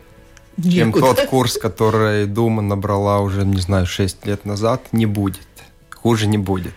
чем 0.62 0.92
тот 0.92 1.26
курс, 1.26 1.58
который 1.58 2.26
Дума 2.26 2.62
набрала 2.62 3.20
уже, 3.20 3.44
не 3.44 3.60
знаю, 3.60 3.86
6 3.86 4.26
лет 4.26 4.44
назад, 4.44 4.82
не 4.92 5.06
будет. 5.06 5.46
Хуже 5.90 6.26
не 6.26 6.38
будет. 6.38 6.74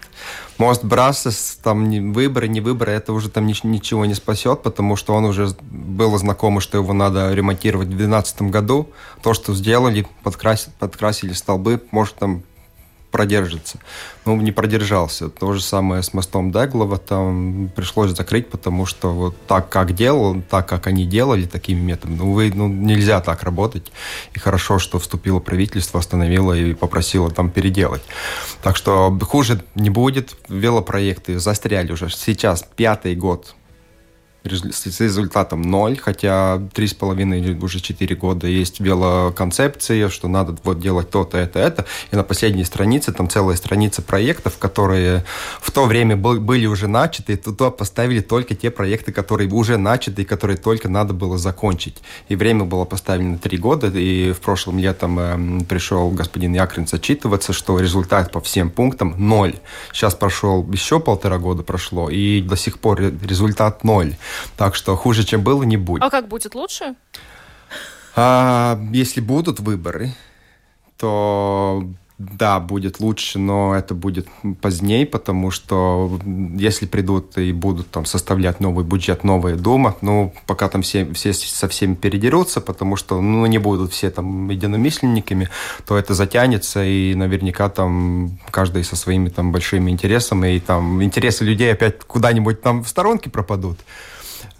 Мост 0.57 0.83
Брассес, 0.83 1.59
там 1.63 1.87
не 1.87 2.01
выборы, 2.01 2.47
не 2.47 2.61
выборы, 2.61 2.91
это 2.91 3.13
уже 3.13 3.29
там 3.29 3.47
ничего 3.47 4.05
не 4.05 4.13
спасет, 4.15 4.63
потому 4.63 4.95
что 4.95 5.13
он 5.13 5.25
уже 5.25 5.55
было 5.61 6.17
знакомо, 6.17 6.59
что 6.59 6.77
его 6.77 6.93
надо 6.93 7.33
ремонтировать 7.33 7.87
в 7.87 7.91
2012 7.91 8.41
году. 8.43 8.89
То, 9.21 9.33
что 9.33 9.53
сделали, 9.53 10.05
подкрасили, 10.23 10.73
подкрасили 10.79 11.33
столбы, 11.33 11.81
может 11.91 12.15
там 12.15 12.43
продержится. 13.11 13.79
Ну, 14.25 14.39
не 14.39 14.51
продержался. 14.51 15.29
То 15.29 15.53
же 15.53 15.61
самое 15.61 16.03
с 16.03 16.13
мостом 16.13 16.51
Деглова, 16.51 16.97
там 16.97 17.71
пришлось 17.75 18.11
закрыть, 18.11 18.49
потому 18.49 18.85
что 18.85 19.09
вот 19.09 19.35
так, 19.47 19.69
как 19.69 19.93
делал, 19.93 20.41
так, 20.49 20.67
как 20.67 20.87
они 20.87 21.05
делали 21.05 21.45
такими 21.45 21.79
методами, 21.79 22.17
ну, 22.17 22.33
вы, 22.33 22.51
ну, 22.53 22.67
нельзя 22.67 23.21
так 23.21 23.43
работать. 23.43 23.91
И 24.33 24.39
хорошо, 24.39 24.79
что 24.79 24.99
вступило 24.99 25.39
правительство, 25.39 25.99
остановило 25.99 26.53
и 26.53 26.73
попросило 26.73 27.31
там 27.31 27.49
переделать. 27.49 28.03
Так 28.61 28.75
что 28.75 29.17
хуже 29.21 29.63
не 29.75 29.89
будет. 29.89 30.35
Велопроекты 30.47 31.39
застряли 31.39 31.91
уже. 31.91 32.09
Сейчас 32.09 32.65
пятый 32.75 33.15
год 33.15 33.55
с 34.57 34.99
результатом 34.99 35.61
ноль, 35.61 35.97
хотя 35.97 36.61
три 36.73 36.87
с 36.87 36.93
половиной 36.93 37.39
или 37.39 37.57
уже 37.57 37.79
четыре 37.79 38.15
года 38.15 38.47
есть 38.47 38.79
велоконцепция, 38.79 40.09
что 40.09 40.27
надо 40.27 40.55
вот 40.63 40.79
делать 40.79 41.09
то-то, 41.09 41.37
это, 41.37 41.59
это. 41.59 41.85
И 42.11 42.15
на 42.15 42.23
последней 42.23 42.63
странице 42.63 43.11
там 43.11 43.29
целая 43.29 43.55
страница 43.55 44.01
проектов, 44.01 44.57
которые 44.57 45.25
в 45.61 45.71
то 45.71 45.85
время 45.85 46.15
были 46.15 46.65
уже 46.65 46.87
начаты, 46.87 47.33
и 47.33 47.35
туда 47.35 47.69
поставили 47.69 48.21
только 48.21 48.55
те 48.55 48.71
проекты, 48.71 49.11
которые 49.11 49.49
уже 49.49 49.77
начаты, 49.77 50.21
и 50.21 50.25
которые 50.25 50.57
только 50.57 50.89
надо 50.89 51.13
было 51.13 51.37
закончить. 51.37 51.97
И 52.27 52.35
время 52.35 52.65
было 52.65 52.85
поставлено 52.85 53.37
три 53.37 53.57
года, 53.57 53.87
и 53.87 54.31
в 54.31 54.39
прошлом 54.39 54.79
летом 54.79 55.19
э, 55.19 55.63
пришел 55.65 56.09
господин 56.11 56.53
Якринц 56.53 56.93
отчитываться, 56.93 57.53
что 57.53 57.79
результат 57.79 58.31
по 58.31 58.41
всем 58.41 58.69
пунктам 58.69 59.15
ноль. 59.17 59.55
Сейчас 59.93 60.15
прошел 60.15 60.65
еще 60.71 60.99
полтора 60.99 61.37
года 61.37 61.63
прошло, 61.63 62.09
и 62.09 62.41
до 62.41 62.55
сих 62.55 62.79
пор 62.79 63.01
результат 63.01 63.83
ноль. 63.83 64.15
Так 64.57 64.75
что 64.75 64.95
хуже, 64.95 65.23
чем 65.23 65.41
было, 65.41 65.63
не 65.63 65.77
будет. 65.77 66.03
А 66.03 66.09
как 66.09 66.27
будет 66.27 66.55
лучше? 66.55 66.95
А, 68.15 68.79
если 68.91 69.21
будут 69.21 69.59
выборы, 69.59 70.13
то 70.97 71.83
да, 72.19 72.59
будет 72.59 72.99
лучше, 72.99 73.39
но 73.39 73.73
это 73.73 73.95
будет 73.95 74.27
позднее, 74.61 75.05
потому 75.05 75.51
что 75.51 76.19
если 76.57 76.85
придут 76.85 77.37
и 77.37 77.53
будут 77.53 77.89
там 77.91 78.03
составлять 78.03 78.59
новый 78.59 78.83
бюджет, 78.83 79.23
новая 79.23 79.55
дума, 79.55 79.95
ну, 80.01 80.33
пока 80.45 80.67
там 80.67 80.81
все, 80.81 81.09
все 81.13 81.31
со 81.31 81.69
всеми 81.69 81.95
передерутся, 81.95 82.59
потому 82.59 82.97
что, 82.97 83.21
ну, 83.21 83.45
не 83.45 83.57
будут 83.57 83.93
все 83.93 84.09
там 84.09 84.49
единомысленниками, 84.49 85.49
то 85.87 85.97
это 85.97 86.13
затянется, 86.13 86.83
и 86.83 87.15
наверняка 87.15 87.69
там 87.69 88.37
каждый 88.51 88.83
со 88.83 88.97
своими 88.97 89.29
там 89.29 89.53
большими 89.53 89.89
интересами, 89.89 90.55
и 90.55 90.59
там 90.59 91.01
интересы 91.01 91.45
людей 91.45 91.71
опять 91.71 92.03
куда-нибудь 92.03 92.61
там 92.61 92.83
в 92.83 92.89
сторонке 92.89 93.29
пропадут. 93.29 93.79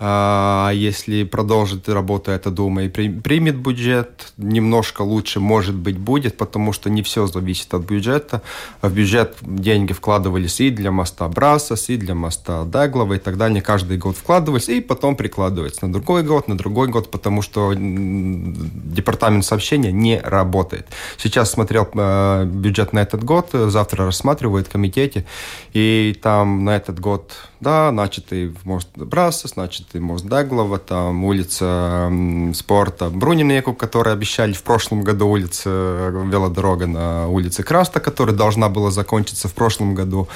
А 0.02 0.72
если 0.74 1.24
продолжит 1.24 1.90
работу 1.90 2.32
эта 2.32 2.52
Дума 2.52 2.84
и 2.84 2.88
примет 2.88 3.58
бюджет, 3.58 4.32
немножко 4.38 5.02
лучше, 5.02 5.42
может 5.42 5.76
быть, 5.76 5.98
будет, 5.98 6.38
потому 6.38 6.72
что 6.72 6.90
не 6.90 7.04
все 7.04 7.28
зависит 7.28 7.74
от 7.74 7.84
бюджета. 7.84 8.42
В 8.82 8.94
бюджет 8.94 9.36
деньги 9.42 9.92
вкладывались 9.92 10.62
и 10.62 10.70
для 10.70 10.92
моста 10.92 11.28
Брасос, 11.28 11.90
и 11.90 11.98
для 11.98 12.16
моста 12.16 12.64
Деглова 12.64 13.16
и 13.16 13.20
так 13.20 13.36
далее. 13.36 13.62
Каждый 13.62 13.98
год 13.98 14.16
вкладывались, 14.16 14.70
и 14.70 14.80
потом 14.80 15.18
прикладывается 15.18 15.86
на 15.86 15.92
другой 15.92 16.24
год, 16.24 16.48
на 16.48 16.58
другой 16.58 16.88
год, 16.88 17.12
потому 17.12 17.42
что 17.42 17.74
департамент 17.76 19.44
сообщения 19.44 19.92
не 19.92 20.22
работает. 20.22 20.88
Сейчас 21.18 21.52
смотрел 21.52 21.90
э, 21.94 22.46
бюджет 22.46 22.94
на 22.94 23.00
этот 23.00 23.26
год, 23.26 23.50
завтра 23.52 24.06
рассматривают 24.06 24.68
в 24.68 24.72
комитете, 24.72 25.26
и 25.74 26.18
там 26.22 26.64
на 26.64 26.78
этот 26.78 27.02
год, 27.02 27.34
да, 27.60 27.92
начатый 27.92 28.56
мост 28.64 28.88
Брасос, 28.96 29.58
начатый 29.58 29.89
и 29.94 30.00
мост 30.00 30.26
Даглова, 30.26 30.78
там 30.78 31.24
улица 31.24 32.12
спорта 32.54 33.10
Брунинеку, 33.10 33.74
которую 33.74 34.14
обещали 34.14 34.54
в 34.54 34.64
прошлом 34.64 35.04
году, 35.04 35.28
улица 35.28 35.70
велодорога 35.70 36.88
на 36.88 37.28
улице 37.28 37.64
Краста, 37.64 38.00
которая 38.00 38.36
должна 38.36 38.70
была 38.70 38.92
закончиться 38.92 39.48
в 39.48 39.54
прошлом 39.54 39.96
году. 39.96 40.28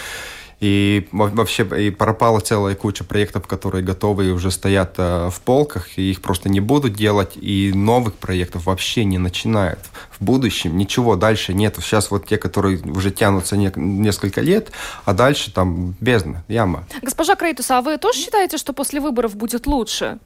И 0.63 1.09
вообще 1.11 1.67
и 1.77 1.89
пропала 1.89 2.39
целая 2.39 2.73
куча 2.73 3.03
проектов, 3.03 3.47
которые 3.47 3.83
готовы 3.83 4.27
и 4.27 4.29
уже 4.29 4.49
стоят 4.49 4.93
э, 4.97 5.29
в 5.29 5.41
полках, 5.41 5.97
и 5.97 6.11
их 6.11 6.21
просто 6.21 6.47
не 6.47 6.61
будут 6.61 6.93
делать, 6.93 7.33
и 7.35 7.73
новых 7.75 8.13
проектов 8.13 8.67
вообще 8.67 9.03
не 9.03 9.17
начинают. 9.17 9.79
В 10.09 10.23
будущем 10.23 10.77
ничего 10.77 11.17
дальше 11.17 11.53
нет. 11.53 11.75
Сейчас 11.81 12.11
вот 12.11 12.27
те, 12.27 12.37
которые 12.37 12.77
уже 12.77 13.11
тянутся 13.11 13.57
не, 13.57 13.73
несколько 13.75 14.39
лет, 14.39 14.71
а 15.03 15.13
дальше 15.13 15.51
там 15.51 15.97
бездна, 15.99 16.45
яма. 16.47 16.87
Госпожа 17.01 17.35
Крейтус, 17.35 17.69
а 17.69 17.81
вы 17.81 17.97
тоже 17.97 18.19
считаете, 18.19 18.57
что 18.57 18.71
после 18.71 19.01
выборов 19.01 19.35
будет 19.35 19.67
лучше? 19.67 20.19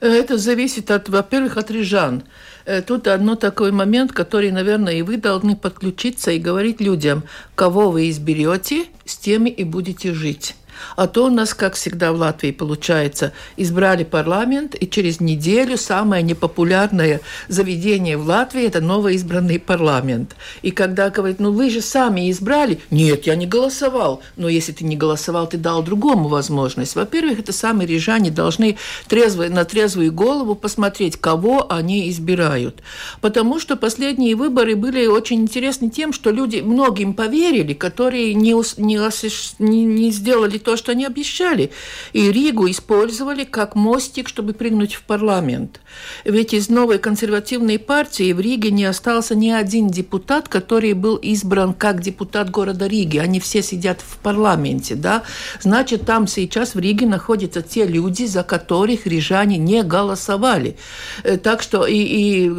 Это 0.00 0.36
зависит, 0.36 0.90
от, 0.90 1.08
во-первых, 1.08 1.56
от 1.56 1.70
рижан. 1.70 2.24
Э, 2.68 2.82
тут 2.82 3.08
одно 3.08 3.34
такой 3.34 3.72
момент, 3.72 4.12
который, 4.12 4.50
наверное, 4.50 4.92
и 4.92 5.00
вы 5.00 5.16
должны 5.16 5.56
подключиться 5.56 6.32
и 6.32 6.38
говорить 6.38 6.82
людям, 6.82 7.22
кого 7.54 7.90
вы 7.90 8.10
изберете, 8.10 8.84
с 9.06 9.16
теми 9.16 9.48
и 9.48 9.64
будете 9.64 10.12
жить. 10.12 10.54
А 10.96 11.06
то 11.06 11.26
у 11.26 11.30
нас, 11.30 11.54
как 11.54 11.74
всегда 11.74 12.12
в 12.12 12.16
Латвии 12.16 12.50
получается, 12.50 13.32
избрали 13.56 14.04
парламент, 14.04 14.74
и 14.78 14.88
через 14.88 15.20
неделю 15.20 15.76
самое 15.76 16.22
непопулярное 16.22 17.20
заведение 17.48 18.16
в 18.16 18.26
Латвии– 18.26 18.62
это 18.66 18.80
новоизбранный 18.80 19.58
парламент. 19.58 20.36
И 20.62 20.70
когда 20.70 21.10
говорят, 21.10 21.40
ну 21.40 21.52
вы 21.52 21.70
же 21.70 21.80
сами 21.80 22.30
избрали, 22.30 22.80
нет, 22.90 23.26
я 23.26 23.36
не 23.36 23.46
голосовал. 23.46 24.22
Но 24.36 24.48
если 24.48 24.72
ты 24.72 24.84
не 24.84 24.96
голосовал, 24.96 25.48
ты 25.48 25.56
дал 25.58 25.82
другому 25.82 26.28
возможность. 26.28 26.96
Во-первых, 26.96 27.40
это 27.40 27.52
сами 27.52 27.84
рижане 27.84 28.30
должны 28.30 28.76
трезво, 29.08 29.44
на 29.48 29.64
трезвую 29.64 30.12
голову 30.12 30.54
посмотреть, 30.54 31.16
кого 31.16 31.70
они 31.70 32.10
избирают. 32.10 32.82
Потому 33.20 33.58
что 33.58 33.76
последние 33.76 34.34
выборы 34.34 34.76
были 34.76 35.06
очень 35.06 35.40
интересны 35.42 35.90
тем, 35.90 36.12
что 36.12 36.30
люди 36.30 36.60
многим 36.60 37.14
поверили, 37.14 37.74
которые 37.74 38.34
не, 38.34 38.54
не, 38.80 39.84
не 39.84 40.10
сделали 40.10 40.58
то, 40.68 40.76
что 40.76 40.92
они 40.92 41.06
обещали. 41.06 41.70
И 42.12 42.30
Ригу 42.30 42.68
использовали 42.68 43.44
как 43.44 43.74
мостик, 43.74 44.28
чтобы 44.28 44.52
прыгнуть 44.52 44.92
в 44.92 45.02
парламент. 45.02 45.80
Ведь 46.26 46.52
из 46.52 46.68
новой 46.68 46.98
консервативной 46.98 47.78
партии 47.78 48.34
в 48.34 48.40
Риге 48.40 48.70
не 48.70 48.84
остался 48.84 49.34
ни 49.34 49.48
один 49.48 49.88
депутат, 49.88 50.46
который 50.50 50.92
был 50.92 51.16
избран 51.16 51.72
как 51.72 52.02
депутат 52.02 52.50
города 52.50 52.86
Риги. 52.86 53.16
Они 53.16 53.40
все 53.40 53.62
сидят 53.62 54.02
в 54.02 54.18
парламенте, 54.18 54.94
да. 54.94 55.22
Значит, 55.62 56.04
там 56.04 56.26
сейчас 56.26 56.74
в 56.74 56.78
Риге 56.78 57.06
находятся 57.06 57.62
те 57.62 57.86
люди, 57.86 58.26
за 58.26 58.42
которых 58.42 59.06
рижане 59.06 59.56
не 59.56 59.82
голосовали. 59.82 60.76
Э, 61.24 61.38
так 61.38 61.62
что 61.62 61.86
и, 61.86 61.96
и 61.96 62.52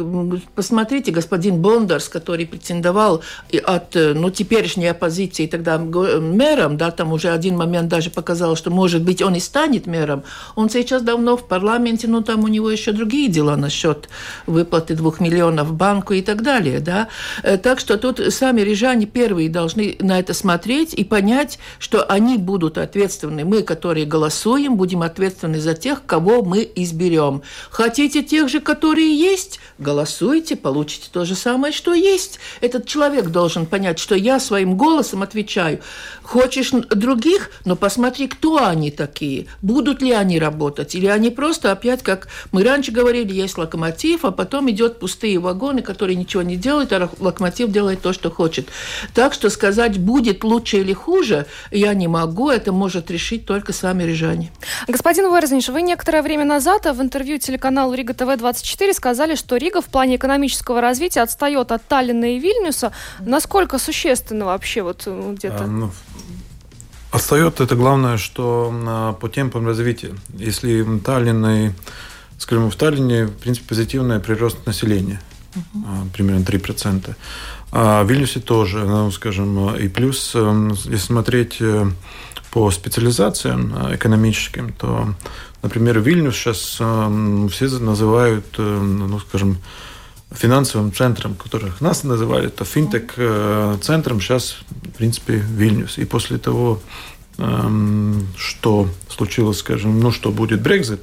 посмотрите, 0.56 1.12
господин 1.12 1.62
Бондарс, 1.62 2.08
который 2.08 2.46
претендовал 2.46 3.22
от 3.64 3.94
э, 3.94 4.14
ну, 4.14 4.30
теперешней 4.30 4.90
оппозиции 4.90 5.46
тогда 5.46 5.78
мэром, 5.78 6.76
да, 6.76 6.90
там 6.90 7.12
уже 7.12 7.28
один 7.28 7.56
момент 7.56 7.88
даже 7.88 7.99
показал, 8.08 8.56
что, 8.56 8.70
может 8.70 9.02
быть, 9.02 9.20
он 9.20 9.34
и 9.34 9.40
станет 9.40 9.86
мэром, 9.86 10.22
он 10.54 10.70
сейчас 10.70 11.02
давно 11.02 11.36
в 11.36 11.46
парламенте, 11.46 12.08
но 12.08 12.22
там 12.22 12.44
у 12.44 12.48
него 12.48 12.70
еще 12.70 12.92
другие 12.92 13.28
дела 13.28 13.56
насчет 13.56 14.08
выплаты 14.46 14.94
двух 14.94 15.20
миллионов 15.20 15.74
банку 15.74 16.14
и 16.14 16.22
так 16.22 16.42
далее, 16.42 16.80
да. 16.80 17.08
Э, 17.42 17.58
так 17.58 17.80
что 17.80 17.98
тут 17.98 18.20
сами 18.32 18.62
рижане 18.62 19.06
первые 19.06 19.50
должны 19.50 19.96
на 20.00 20.18
это 20.18 20.32
смотреть 20.32 20.94
и 20.94 21.04
понять, 21.04 21.58
что 21.78 22.04
они 22.04 22.38
будут 22.38 22.78
ответственны. 22.78 23.44
Мы, 23.44 23.62
которые 23.62 24.06
голосуем, 24.06 24.76
будем 24.76 25.02
ответственны 25.02 25.60
за 25.60 25.74
тех, 25.74 26.06
кого 26.06 26.42
мы 26.42 26.70
изберем. 26.74 27.42
Хотите 27.70 28.22
тех 28.22 28.48
же, 28.48 28.60
которые 28.60 29.14
есть, 29.14 29.60
голосуйте, 29.78 30.56
получите 30.56 31.08
то 31.12 31.24
же 31.24 31.34
самое, 31.34 31.72
что 31.72 31.94
есть. 31.94 32.38
Этот 32.60 32.86
человек 32.86 33.28
должен 33.28 33.66
понять, 33.66 33.98
что 33.98 34.14
я 34.14 34.38
своим 34.38 34.76
голосом 34.76 35.22
отвечаю. 35.22 35.80
Хочешь 36.22 36.70
других, 36.70 37.50
но 37.64 37.76
посмотри, 37.90 38.28
кто 38.28 38.64
они 38.64 38.92
такие. 38.92 39.46
Будут 39.62 40.00
ли 40.00 40.12
они 40.12 40.38
работать? 40.38 40.94
Или 40.94 41.08
они 41.08 41.30
просто 41.30 41.72
опять, 41.72 42.04
как 42.04 42.28
мы 42.52 42.62
раньше 42.62 42.92
говорили, 42.92 43.32
есть 43.32 43.58
локомотив, 43.58 44.24
а 44.24 44.30
потом 44.30 44.70
идет 44.70 45.00
пустые 45.00 45.40
вагоны, 45.40 45.82
которые 45.82 46.14
ничего 46.14 46.42
не 46.42 46.54
делают, 46.54 46.92
а 46.92 47.10
локомотив 47.18 47.68
делает 47.72 48.00
то, 48.00 48.12
что 48.12 48.30
хочет. 48.30 48.68
Так 49.12 49.34
что 49.34 49.50
сказать, 49.50 49.98
будет 49.98 50.44
лучше 50.44 50.76
или 50.76 50.92
хуже, 50.92 51.46
я 51.72 51.92
не 51.94 52.06
могу. 52.06 52.48
Это 52.48 52.70
может 52.70 53.10
решить 53.10 53.44
только 53.44 53.72
сами 53.72 54.04
рижане. 54.04 54.52
Господин 54.86 55.24
Верзнич, 55.34 55.68
вы 55.68 55.82
некоторое 55.82 56.22
время 56.22 56.44
назад 56.44 56.86
в 56.86 57.02
интервью 57.02 57.38
телеканалу 57.38 57.92
Рига 57.92 58.14
ТВ-24 58.14 58.94
сказали, 58.94 59.34
что 59.34 59.56
Рига 59.56 59.80
в 59.80 59.86
плане 59.86 60.14
экономического 60.14 60.80
развития 60.80 61.22
отстает 61.22 61.72
от 61.72 61.84
Таллина 61.88 62.36
и 62.36 62.38
Вильнюса. 62.38 62.92
Насколько 63.18 63.78
существенно 63.78 64.44
вообще 64.44 64.82
вот 64.82 65.02
э, 65.06 65.32
где-то? 65.34 65.64
А, 65.64 65.66
ну, 65.66 65.90
отстает 67.10 67.60
это 67.60 67.76
главное, 67.76 68.16
что 68.16 68.72
а, 68.72 69.12
по 69.14 69.28
темпам 69.28 69.66
развития. 69.66 70.14
Если 70.34 70.84
Таллин 71.00 71.46
и, 71.46 71.70
скажем, 72.38 72.70
в 72.70 72.76
Таллине, 72.76 73.26
в 73.26 73.32
принципе, 73.32 73.68
позитивный 73.68 74.20
прирост 74.20 74.66
населения, 74.66 75.20
uh-huh. 75.54 76.10
примерно 76.12 76.44
3%. 76.44 77.14
А 77.72 78.02
в 78.02 78.10
Вильнюсе 78.10 78.40
тоже, 78.40 78.84
ну, 78.84 79.10
скажем, 79.10 79.76
и 79.76 79.88
плюс, 79.88 80.32
э, 80.34 80.70
если 80.84 80.96
смотреть 80.96 81.56
э, 81.60 81.88
по 82.50 82.70
специализациям 82.70 83.94
экономическим, 83.94 84.72
то, 84.72 85.14
например, 85.62 86.00
Вильнюс 86.00 86.34
сейчас 86.34 86.58
все 86.58 87.78
называют, 87.78 88.46
ну, 88.58 89.20
скажем, 89.20 89.58
финансовым 90.32 90.92
центром, 90.92 91.34
которых 91.34 91.80
нас 91.80 92.04
называли, 92.04 92.46
это 92.46 92.64
финтек-центром, 92.64 94.20
сейчас, 94.20 94.58
в 94.70 94.96
принципе, 94.96 95.34
Вильнюс. 95.34 95.98
И 95.98 96.04
после 96.04 96.38
того, 96.38 96.80
эм, 97.38 98.28
что 98.36 98.88
случилось, 99.08 99.58
скажем, 99.58 99.98
ну, 99.98 100.12
что 100.12 100.30
будет 100.30 100.62
Брекзит, 100.62 101.02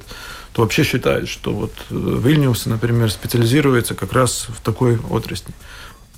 то 0.52 0.62
вообще 0.62 0.82
считают, 0.82 1.28
что 1.28 1.52
вот 1.52 1.72
э, 1.90 2.20
Вильнюс, 2.24 2.66
например, 2.66 3.10
специализируется 3.10 3.94
как 3.94 4.12
раз 4.12 4.46
в 4.48 4.62
такой 4.62 4.98
отрасли. 5.10 5.54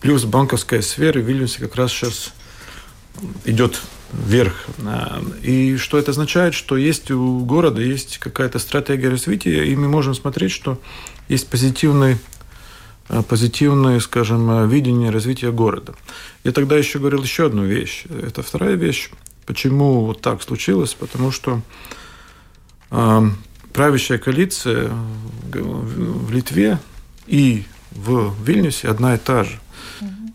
Плюс 0.00 0.24
банковская 0.24 0.80
сфера 0.80 1.18
в 1.18 1.24
Вильнюсе 1.24 1.60
как 1.60 1.74
раз 1.74 1.90
сейчас 1.90 2.32
идет 3.44 3.80
вверх. 4.12 4.54
Э, 4.78 5.20
и 5.42 5.76
что 5.78 5.98
это 5.98 6.12
означает? 6.12 6.54
Что 6.54 6.76
есть 6.76 7.10
у 7.10 7.40
города 7.40 7.80
есть 7.80 8.18
какая-то 8.18 8.60
стратегия 8.60 9.08
развития, 9.08 9.66
и 9.66 9.74
мы 9.74 9.88
можем 9.88 10.14
смотреть, 10.14 10.52
что 10.52 10.80
есть 11.28 11.48
позитивный 11.48 12.14
Э, 12.14 12.29
позитивное, 13.28 14.00
скажем, 14.00 14.50
э, 14.50 14.66
видение 14.66 15.10
развития 15.10 15.50
города. 15.50 15.94
Я 16.44 16.52
тогда 16.52 16.76
еще 16.76 16.98
говорил 16.98 17.22
еще 17.22 17.46
одну 17.46 17.64
вещь. 17.64 18.04
Это 18.08 18.42
вторая 18.42 18.74
вещь. 18.74 19.10
Почему 19.46 20.06
вот 20.06 20.20
так 20.20 20.42
случилось? 20.42 20.94
Потому 20.94 21.30
что 21.30 21.60
э, 22.90 23.30
правящая 23.72 24.18
коалиция 24.18 24.90
в 25.52 26.32
Литве 26.32 26.78
и 27.26 27.64
в 27.90 28.32
Вильнюсе 28.44 28.88
одна 28.88 29.14
и 29.14 29.18
та 29.18 29.44
же. 29.44 29.58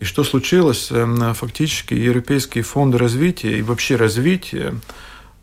И 0.00 0.04
что 0.04 0.24
случилось? 0.24 0.88
Э, 0.90 1.32
фактически 1.34 1.94
европейские 1.94 2.62
фонды 2.64 2.98
развития 2.98 3.58
и 3.58 3.62
вообще 3.62 3.96
развитие 3.96 4.74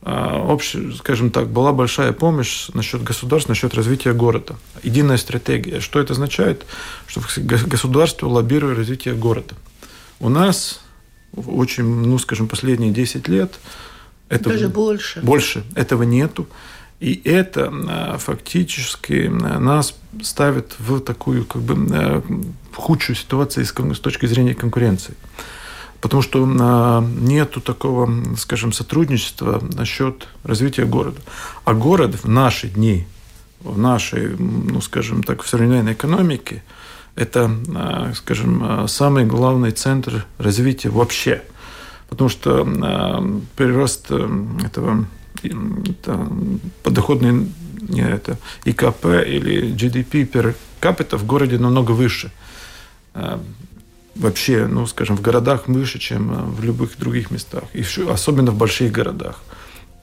а, 0.06 0.44
общая, 0.46 0.92
скажем 0.92 1.32
так, 1.32 1.48
была 1.48 1.72
большая 1.72 2.12
помощь 2.12 2.68
насчет 2.74 3.04
государства, 3.04 3.52
насчет 3.52 3.74
развития 3.74 4.12
города. 4.12 4.56
Единая 4.84 5.18
стратегия. 5.18 5.80
Что 5.80 6.00
это 6.00 6.12
означает? 6.12 6.66
Что 7.08 7.22
государство 7.38 8.28
лоббирует 8.28 8.78
развитие 8.78 9.14
города. 9.14 9.56
У 10.20 10.28
нас 10.28 10.82
очень, 11.34 11.86
ну, 11.86 12.18
скажем, 12.20 12.50
последние 12.50 12.92
10 12.92 13.30
лет 13.30 13.54
этого, 14.28 14.54
Даже 14.56 14.68
больше. 14.68 15.22
Больше. 15.22 15.64
Этого 15.74 16.04
нету. 16.04 16.48
И 17.00 17.22
это 17.24 17.72
а, 17.72 18.18
фактически 18.18 19.32
а, 19.32 19.60
нас 19.60 19.96
ставит 20.22 20.76
в 20.80 21.00
такую 21.00 21.46
как 21.46 21.62
бы 21.62 22.24
худшую 22.74 23.16
ситуацию 23.16 23.66
с 23.66 24.00
точки 24.00 24.26
зрения 24.26 24.54
конкуренции 24.54 25.16
потому 26.04 26.22
что 26.22 26.46
а, 26.60 27.02
нету 27.02 27.62
такого, 27.62 28.12
скажем, 28.36 28.74
сотрудничества 28.74 29.64
насчет 29.74 30.28
развития 30.44 30.84
города. 30.84 31.22
А 31.64 31.74
город 31.74 32.16
в 32.22 32.28
наши 32.28 32.68
дни, 32.68 33.08
в 33.62 33.80
нашей, 33.80 34.36
ну, 34.38 34.82
скажем 34.82 35.24
так, 35.24 35.44
в 35.44 35.48
современной 35.48 35.94
экономике, 35.94 36.62
это, 37.16 37.50
а, 37.74 38.12
скажем, 38.16 38.62
а, 38.62 38.88
самый 38.90 39.26
главный 39.26 39.72
центр 39.72 40.26
развития 40.40 40.90
вообще. 40.90 41.42
Потому 42.10 42.30
что 42.30 43.42
прирост 43.56 44.08
э, 44.10 44.30
этого 44.66 45.06
это 45.42 46.30
подоходный 46.84 47.50
не 47.80 48.02
это, 48.02 48.38
ИКП 48.66 49.06
или 49.26 49.74
GDP 49.74 50.30
per 50.30 50.54
capita 50.82 51.18
в 51.18 51.26
городе 51.26 51.58
намного 51.58 51.92
выше 51.92 52.30
вообще, 54.16 54.68
ну, 54.68 54.86
скажем, 54.88 55.18
в 55.18 55.22
городах 55.22 55.68
выше, 55.68 56.00
чем 56.00 56.32
э, 56.32 56.44
в 56.44 56.64
любых 56.64 56.98
других 56.98 57.32
местах, 57.32 57.64
и 57.74 57.84
особенно 58.10 58.52
в 58.52 58.58
больших 58.58 58.92
городах. 58.92 59.42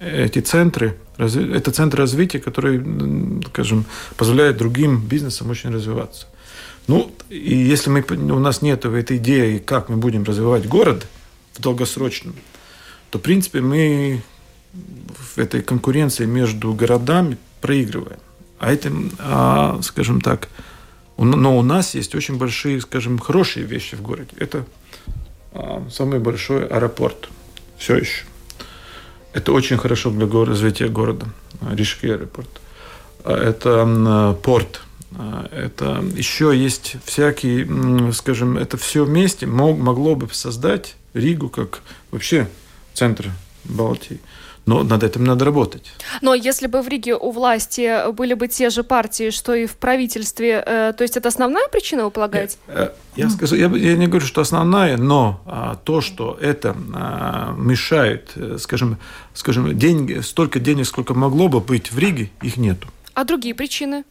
Эти 0.01 0.38
центры, 0.38 0.96
это 1.18 1.70
центры 1.73 1.99
развития, 2.01 2.38
которые, 2.38 2.83
скажем, 3.49 3.85
позволяют 4.16 4.57
другим 4.57 5.01
бизнесам 5.07 5.51
очень 5.51 5.70
развиваться. 5.70 6.27
Ну, 6.87 7.14
и 7.29 7.55
если 7.55 7.90
мы, 7.90 8.03
у 8.09 8.38
нас 8.38 8.62
нет 8.62 8.87
этой 8.87 9.18
идеи, 9.18 9.59
как 9.59 9.90
мы 9.90 9.96
будем 9.96 10.25
развивать 10.25 10.66
город 10.66 11.07
в 11.53 11.61
долгосрочном, 11.61 12.35
то, 13.11 13.18
в 13.18 13.23
принципе, 13.23 13.61
мы 13.61 14.23
в 14.73 15.38
этой 15.38 15.62
конкуренции 15.62 16.25
между 16.25 16.73
городами 16.73 17.37
проигрываем. 17.61 18.18
А 18.59 18.73
это, 18.73 18.90
а, 19.18 19.81
скажем 19.83 20.20
так, 20.20 20.49
но 21.24 21.59
у 21.59 21.62
нас 21.62 21.94
есть 21.94 22.14
очень 22.14 22.38
большие, 22.38 22.80
скажем, 22.80 23.18
хорошие 23.18 23.66
вещи 23.66 23.94
в 23.94 24.02
городе. 24.02 24.30
Это 24.38 24.64
а, 25.52 25.87
самый 25.90 26.18
большой 26.18 26.66
аэропорт. 26.66 27.28
Все 27.76 27.96
еще. 27.96 28.24
Это 29.33 29.52
очень 29.52 29.76
хорошо 29.76 30.11
для 30.11 30.26
развития 30.44 30.88
города. 30.88 31.26
Рижский 31.70 32.14
аэропорт. 32.14 32.48
А, 33.24 33.37
это 33.37 34.37
порт. 34.42 34.80
А, 35.12 35.48
это 35.52 36.04
еще 36.14 36.56
есть 36.56 36.96
всякие, 37.04 38.12
скажем, 38.12 38.56
это 38.56 38.76
все 38.76 39.04
вместе 39.04 39.46
могло 39.46 40.14
бы 40.14 40.28
создать 40.33 40.96
Ригу 41.12 41.48
как 41.48 41.83
вообще 42.11 42.48
центр 42.94 43.30
Балтии. 43.64 44.20
Но 44.66 44.83
над 44.83 45.03
этим 45.03 45.25
надо 45.25 45.44
работать. 45.44 45.92
Но 46.20 46.35
если 46.35 46.66
бы 46.66 46.83
в 46.83 46.88
Риге 46.88 47.16
у 47.16 47.31
власти 47.31 48.12
были 48.12 48.35
бы 48.35 48.46
те 48.49 48.70
же 48.70 48.85
партии, 48.85 49.31
что 49.31 49.55
и 49.55 49.66
в 49.66 49.77
правительстве, 49.77 50.62
э, 50.64 50.92
то 50.96 51.03
есть 51.03 51.16
это 51.16 51.29
основная 51.29 51.68
причина, 51.68 52.05
вы 52.05 52.11
полагаете? 52.11 52.57
Я, 52.68 52.75
э, 52.75 52.90
я, 53.16 53.31
скажу, 53.31 53.57
я, 53.57 53.66
я 53.68 53.96
не 53.96 54.07
говорю, 54.07 54.27
что 54.27 54.40
основная, 54.40 54.96
но 54.96 55.40
а, 55.46 55.77
то, 55.77 56.01
что 56.01 56.38
это 56.40 56.77
а, 56.94 57.55
мешает, 57.57 58.33
э, 58.37 58.59
скажем, 58.61 58.99
скажем, 59.35 59.77
деньги, 59.79 60.20
столько 60.20 60.61
денег, 60.61 60.87
сколько 60.87 61.14
могло 61.14 61.49
бы 61.49 61.61
быть 61.61 61.90
в 61.90 61.99
Риге, 61.99 62.31
их 62.42 62.57
нету. 62.57 62.88
А 63.14 63.25
другие 63.25 63.55
причины? 63.55 64.05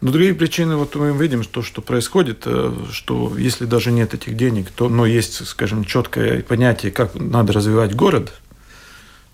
Но 0.00 0.10
другие 0.10 0.34
причины, 0.34 0.76
вот 0.76 0.96
мы 0.96 1.12
видим, 1.16 1.44
то, 1.44 1.62
что 1.62 1.80
происходит, 1.80 2.42
э, 2.44 2.72
что 2.90 3.32
если 3.38 3.66
даже 3.66 3.92
нет 3.92 4.14
этих 4.14 4.36
денег, 4.36 4.70
то, 4.70 4.88
но 4.88 5.06
есть, 5.06 5.46
скажем, 5.46 5.84
четкое 5.84 6.42
понятие, 6.42 6.90
как 6.90 7.14
надо 7.14 7.52
развивать 7.52 7.94
город– 7.94 8.32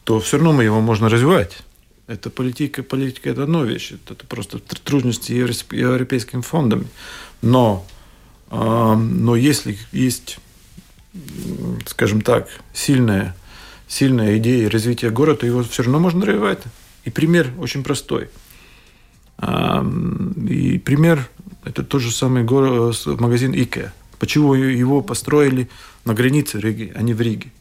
то 0.08 0.20
все 0.20 0.38
равно 0.38 0.54
мы 0.54 0.64
его 0.64 0.80
можно 0.80 1.10
развивать. 1.10 1.58
Это 2.06 2.30
политика, 2.30 2.82
политика 2.82 3.28
это 3.28 3.42
одна 3.42 3.62
вещь, 3.62 3.92
это 3.92 4.14
просто 4.26 4.58
трудности 4.58 5.32
европейским 5.32 6.40
фондами. 6.40 6.86
Но, 7.42 7.86
но 8.50 9.36
если 9.36 9.76
есть, 9.92 10.38
скажем 11.84 12.22
так, 12.22 12.48
сильная, 12.72 13.36
сильная 13.86 14.38
идея 14.38 14.70
развития 14.70 15.10
города, 15.10 15.40
то 15.40 15.46
его 15.46 15.62
все 15.62 15.82
равно 15.82 15.98
можно 15.98 16.24
развивать. 16.24 16.62
И 17.04 17.10
пример 17.10 17.50
очень 17.58 17.84
простой. 17.84 18.30
И 19.42 20.78
пример– 20.78 21.28
это 21.64 21.82
тот 21.82 22.00
же 22.00 22.12
самый 22.12 22.44
город, 22.44 22.96
магазин 23.04 23.52
IKEA. 23.52 23.90
Почему 24.18 24.54
его 24.54 25.02
построили 25.02 25.68
на 26.06 26.14
границе 26.14 26.60
Риги, 26.60 26.94
а 26.96 27.02
не 27.02 27.12
в 27.12 27.20
Риге? 27.20 27.52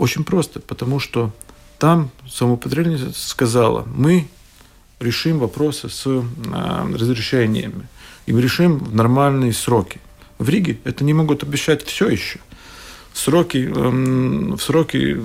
Очень 0.00 0.24
просто, 0.24 0.60
потому 0.60 0.98
что 0.98 1.30
там 1.78 2.10
самоуправление 2.26 3.12
сказала, 3.14 3.86
мы 3.94 4.28
решим 4.98 5.38
вопросы 5.38 5.90
с 5.90 6.06
э, 6.06 6.22
разрешениями, 6.94 7.86
и 8.24 8.32
мы 8.32 8.40
решим 8.40 8.78
в 8.78 8.94
нормальные 8.94 9.52
сроки. 9.52 10.00
В 10.38 10.48
Риге 10.48 10.78
это 10.84 11.04
не 11.04 11.12
могут 11.12 11.42
обещать 11.42 11.84
все 11.84 12.08
еще. 12.08 12.38
Сроки, 13.12 13.70
э, 13.70 14.56
сроки 14.56 15.20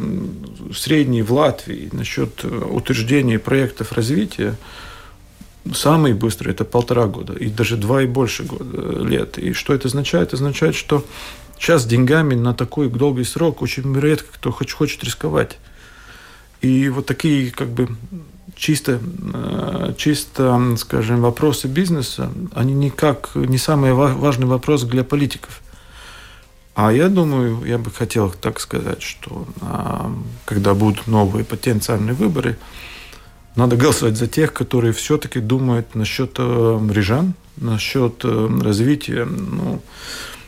средние 0.75 1.23
в 1.23 1.31
Латвии 1.31 1.87
насчет 1.93 2.43
утверждения 2.43 3.39
проектов 3.39 3.93
развития 3.93 4.57
самый 5.73 6.13
быстрый 6.13 6.49
это 6.49 6.65
полтора 6.65 7.07
года, 7.07 7.31
и 7.31 7.47
даже 7.47 7.77
два 7.77 8.03
и 8.03 8.07
больше 8.07 8.43
года, 8.43 9.01
лет. 9.03 9.37
И 9.37 9.53
что 9.53 9.73
это 9.73 9.87
означает? 9.87 10.27
Это 10.27 10.35
означает, 10.35 10.75
что 10.75 11.05
Сейчас 11.57 11.85
деньгами 11.85 12.35
на 12.35 12.53
такой 12.53 12.89
долгий 12.89 13.23
срок 13.23 13.61
очень 13.61 13.97
редко 13.99 14.27
кто 14.33 14.51
хочет 14.51 15.03
рисковать. 15.03 15.57
И 16.61 16.89
вот 16.89 17.05
такие 17.05 17.51
как 17.51 17.69
бы 17.69 17.89
чисто, 18.55 18.99
э, 19.33 19.93
чисто, 19.97 20.75
скажем, 20.77 21.21
вопросы 21.21 21.67
бизнеса, 21.67 22.31
они 22.53 22.73
никак 22.73 23.31
не 23.35 23.57
самый 23.57 23.93
важный 23.93 24.47
вопрос 24.47 24.83
для 24.83 25.03
политиков. 25.03 25.61
А 26.75 26.91
я 26.91 27.07
думаю, 27.07 27.63
я 27.65 27.77
бы 27.77 27.89
хотел 27.89 28.29
так 28.29 28.59
сказать, 28.59 29.01
что 29.01 29.47
а, 29.61 30.13
когда 30.43 30.73
будут 30.73 31.07
новые 31.07 31.45
потенциальные 31.45 32.13
выборы, 32.13 32.57
надо 33.55 33.77
голосовать 33.77 34.17
за 34.17 34.27
тех, 34.27 34.51
которые 34.51 34.91
все-таки 34.91 35.39
думают 35.39 35.95
насчет 35.95 36.35
э, 36.37 36.87
рижан, 36.91 37.33
насчет 37.55 38.25
э, 38.25 38.49
развития 38.61 39.23
ну, 39.23 39.81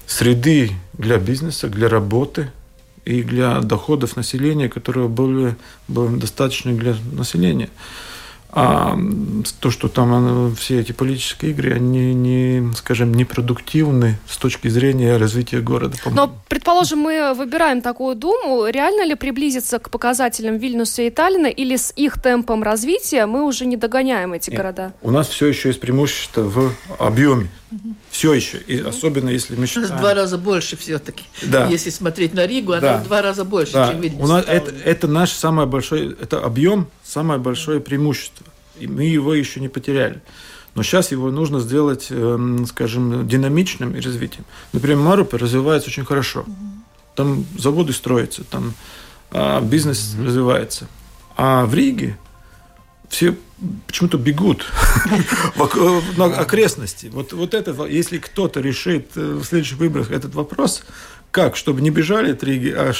среды 0.06 0.72
для 0.98 1.18
бизнеса, 1.18 1.68
для 1.68 1.90
работы 1.90 2.52
и 3.06 3.24
для 3.24 3.62
доходов 3.62 4.16
населения, 4.16 4.70
которые 4.70 5.08
были, 5.08 5.56
были 5.88 6.20
достаточны 6.20 6.74
для 6.74 6.96
населения. 7.14 7.70
А 8.50 8.98
то, 9.60 9.72
что 9.72 9.88
там 9.90 10.56
все 10.56 10.80
эти 10.80 10.94
политические 10.94 11.52
игры, 11.52 11.74
они 11.74 12.14
не, 12.14 12.74
скажем, 12.76 13.14
непродуктивны 13.14 14.18
с 14.28 14.38
точки 14.38 14.70
зрения 14.70 15.18
развития 15.18 15.60
города. 15.60 15.98
Но, 16.06 16.34
предположим, 16.48 17.00
мы 17.00 17.34
выбираем 17.34 17.82
такую 17.82 18.16
думу, 18.16 18.66
реально 18.68 19.06
ли 19.06 19.16
приблизиться 19.16 19.80
к 19.80 19.90
показателям 19.90 20.58
Вильнюса 20.58 21.04
и 21.04 21.10
Таллина, 21.10 21.48
или 21.48 21.76
с 21.76 21.94
их 21.96 22.22
темпом 22.22 22.64
развития 22.64 23.26
мы 23.26 23.46
уже 23.46 23.66
не 23.66 23.76
догоняем 23.76 24.34
эти 24.34 24.50
Нет. 24.50 24.58
города? 24.58 24.94
У 25.02 25.12
нас 25.12 25.28
все 25.28 25.48
еще 25.48 25.68
есть 25.70 25.82
преимущество 25.82 26.42
в 26.42 26.72
объеме. 27.00 27.50
Угу. 27.72 27.96
Все 28.18 28.34
еще. 28.34 28.58
И 28.58 28.80
особенно 28.80 29.30
если 29.30 29.56
мы 29.56 29.68
считаем... 29.68 29.96
В 29.96 30.00
два 30.00 30.16
раза 30.16 30.40
больше 30.40 30.76
все-таки. 30.76 31.24
Да. 31.44 31.68
Если 31.68 31.92
смотреть 31.92 32.34
на 32.34 32.48
Ригу, 32.48 32.72
она 32.72 32.82
да. 32.82 32.98
в 32.98 33.04
два 33.04 33.22
раза 33.22 33.44
больше, 33.44 33.74
да. 33.74 33.92
чем 33.92 34.02
Вильнюс. 34.02 34.24
У 34.24 34.26
нас 34.26 34.44
это, 34.48 34.72
это 34.72 35.08
наш 35.08 35.30
самое 35.30 35.68
большое, 35.68 36.16
это 36.20 36.44
объем, 36.44 36.88
самое 37.04 37.40
большое 37.40 37.80
преимущество. 37.80 38.48
И 38.80 38.88
мы 38.88 39.04
его 39.04 39.36
еще 39.36 39.60
не 39.60 39.68
потеряли. 39.68 40.24
Но 40.74 40.82
сейчас 40.82 41.12
его 41.12 41.30
нужно 41.30 41.60
сделать, 41.60 42.08
эм, 42.10 42.66
скажем, 42.66 43.28
динамичным 43.28 43.96
и 43.96 44.00
развитием. 44.00 44.46
Например, 44.74 44.98
Марупе 44.98 45.38
развивается 45.38 45.90
очень 45.90 46.04
хорошо. 46.04 46.44
Там 47.14 47.46
заводы 47.56 47.94
строятся, 47.94 48.44
там 48.46 48.74
а, 49.30 49.62
бизнес 49.62 50.00
mm-hmm. 50.00 50.26
развивается. 50.26 50.88
А 51.36 51.68
в 51.68 51.76
Риге 51.76 52.18
все 53.10 53.36
почему-то 53.88 54.18
бегут 54.18 54.66
на 56.18 56.26
окрестности. 56.26 57.10
Вот, 57.12 57.34
вот 57.34 57.54
это, 57.54 57.86
если 57.86 58.20
кто-то 58.20 58.60
решит 58.60 59.12
э, 59.16 59.40
в 59.42 59.44
следующих 59.44 59.78
выборах 59.78 60.12
этот 60.12 60.36
вопрос, 60.36 60.84
как, 61.32 61.56
чтобы 61.56 61.82
не 61.82 61.90
бежали 61.90 62.32
от 62.32 62.44
Риги, 62.44 62.74
а 62.76 62.94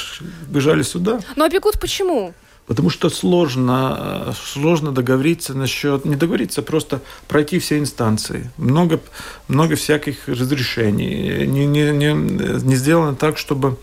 бежали 0.48 0.82
сюда. 0.82 1.20
Ну 1.36 1.44
а 1.44 1.48
бегут 1.48 1.78
почему? 1.80 2.34
Потому 2.66 2.90
что 2.90 3.08
сложно, 3.08 4.26
э, 4.28 4.32
сложно 4.44 4.92
договориться 4.92 5.54
насчет, 5.54 6.04
не 6.04 6.16
договориться, 6.16 6.60
а 6.60 6.64
просто 6.64 7.00
пройти 7.26 7.58
все 7.58 7.78
инстанции. 7.78 8.50
Много, 8.58 9.00
много 9.48 9.76
всяких 9.76 10.28
разрешений. 10.28 11.46
Не, 11.46 11.66
не, 11.66 11.92
не, 11.92 12.12
не 12.12 12.76
сделано 12.76 13.14
так, 13.14 13.38
чтобы 13.38 13.78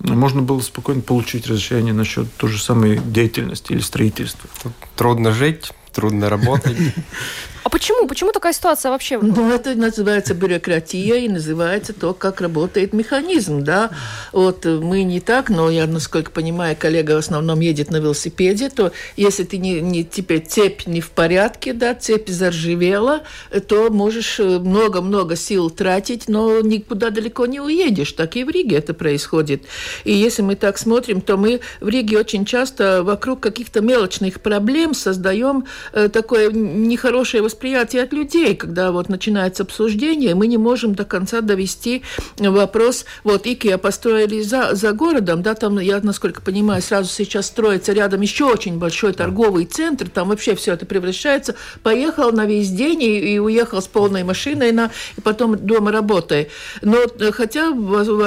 можно 0.00 0.42
было 0.42 0.60
спокойно 0.60 1.00
получить 1.00 1.46
разрешение 1.46 1.94
насчет 1.94 2.32
той 2.36 2.50
же 2.50 2.62
самой 2.62 2.98
деятельности 2.98 3.72
или 3.72 3.80
строительства. 3.80 4.48
Трудно 4.96 5.32
жить, 5.32 5.72
трудно 5.92 6.28
работать. 6.28 6.76
А 7.64 7.70
почему? 7.70 8.06
Почему 8.06 8.30
такая 8.30 8.52
ситуация 8.52 8.90
вообще? 8.90 9.18
Ну, 9.18 9.50
это 9.50 9.74
называется 9.74 10.34
бюрократия 10.34 11.24
и 11.24 11.30
называется 11.30 11.94
то, 11.94 12.12
как 12.12 12.42
работает 12.42 12.92
механизм, 12.92 13.64
да. 13.64 13.90
Вот 14.32 14.66
мы 14.66 15.02
не 15.02 15.18
так, 15.20 15.48
но 15.48 15.70
я, 15.70 15.86
насколько 15.86 16.30
понимаю, 16.30 16.76
коллега 16.78 17.12
в 17.12 17.18
основном 17.18 17.60
едет 17.60 17.90
на 17.90 17.96
велосипеде, 17.96 18.68
то 18.68 18.92
если 19.16 19.44
ты 19.44 19.56
не, 19.56 19.80
не 19.80 20.04
теперь 20.04 20.44
цепь 20.44 20.86
не 20.86 21.00
в 21.00 21.10
порядке, 21.10 21.72
да, 21.72 21.94
цепь 21.94 22.28
заржавела, 22.28 23.22
то 23.66 23.88
можешь 23.88 24.38
э, 24.40 24.58
много-много 24.58 25.34
сил 25.34 25.70
тратить, 25.70 26.28
но 26.28 26.60
никуда 26.60 27.08
далеко 27.08 27.46
не 27.46 27.60
уедешь. 27.60 28.12
Так 28.12 28.36
и 28.36 28.44
в 28.44 28.50
Риге 28.50 28.76
это 28.76 28.92
происходит. 28.92 29.62
И 30.04 30.12
если 30.12 30.42
мы 30.42 30.56
так 30.56 30.76
смотрим, 30.76 31.22
то 31.22 31.38
мы 31.38 31.60
в 31.80 31.88
Риге 31.88 32.18
очень 32.18 32.44
часто 32.44 33.02
вокруг 33.02 33.40
каких-то 33.40 33.80
мелочных 33.80 34.42
проблем 34.42 34.92
создаем 34.92 35.64
э, 35.94 36.10
такое 36.10 36.50
нехорошее 36.52 37.42
восприятие 37.42 37.53
от 38.02 38.12
людей, 38.12 38.54
когда 38.54 38.92
вот 38.92 39.08
начинается 39.08 39.62
обсуждение, 39.62 40.34
мы 40.34 40.46
не 40.46 40.58
можем 40.58 40.94
до 40.94 41.04
конца 41.04 41.40
довести 41.40 42.02
вопрос, 42.38 43.04
вот 43.22 43.46
Икеа 43.46 43.78
построили 43.78 44.42
за, 44.42 44.74
за 44.74 44.92
городом, 44.92 45.42
да, 45.42 45.54
там, 45.54 45.78
я, 45.78 46.00
насколько 46.02 46.42
понимаю, 46.42 46.82
сразу 46.82 47.08
сейчас 47.08 47.46
строится 47.46 47.92
рядом 47.92 48.20
еще 48.20 48.44
очень 48.44 48.78
большой 48.78 49.12
торговый 49.12 49.66
центр, 49.66 50.08
там 50.08 50.28
вообще 50.28 50.54
все 50.54 50.72
это 50.74 50.86
превращается, 50.86 51.54
поехал 51.82 52.32
на 52.32 52.46
весь 52.46 52.70
день 52.70 53.02
и, 53.02 53.34
и 53.34 53.38
уехал 53.38 53.80
с 53.80 53.88
полной 53.88 54.24
машиной, 54.24 54.72
на, 54.72 54.90
и 55.16 55.20
потом 55.20 55.56
дома 55.56 55.92
работай. 55.92 56.48
Но 56.82 56.98
э, 57.18 57.32
хотя 57.32 57.68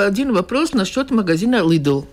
один 0.06 0.34
вопрос 0.34 0.74
насчет 0.74 1.12
магазина 1.12 1.58
Lidl 1.58 2.06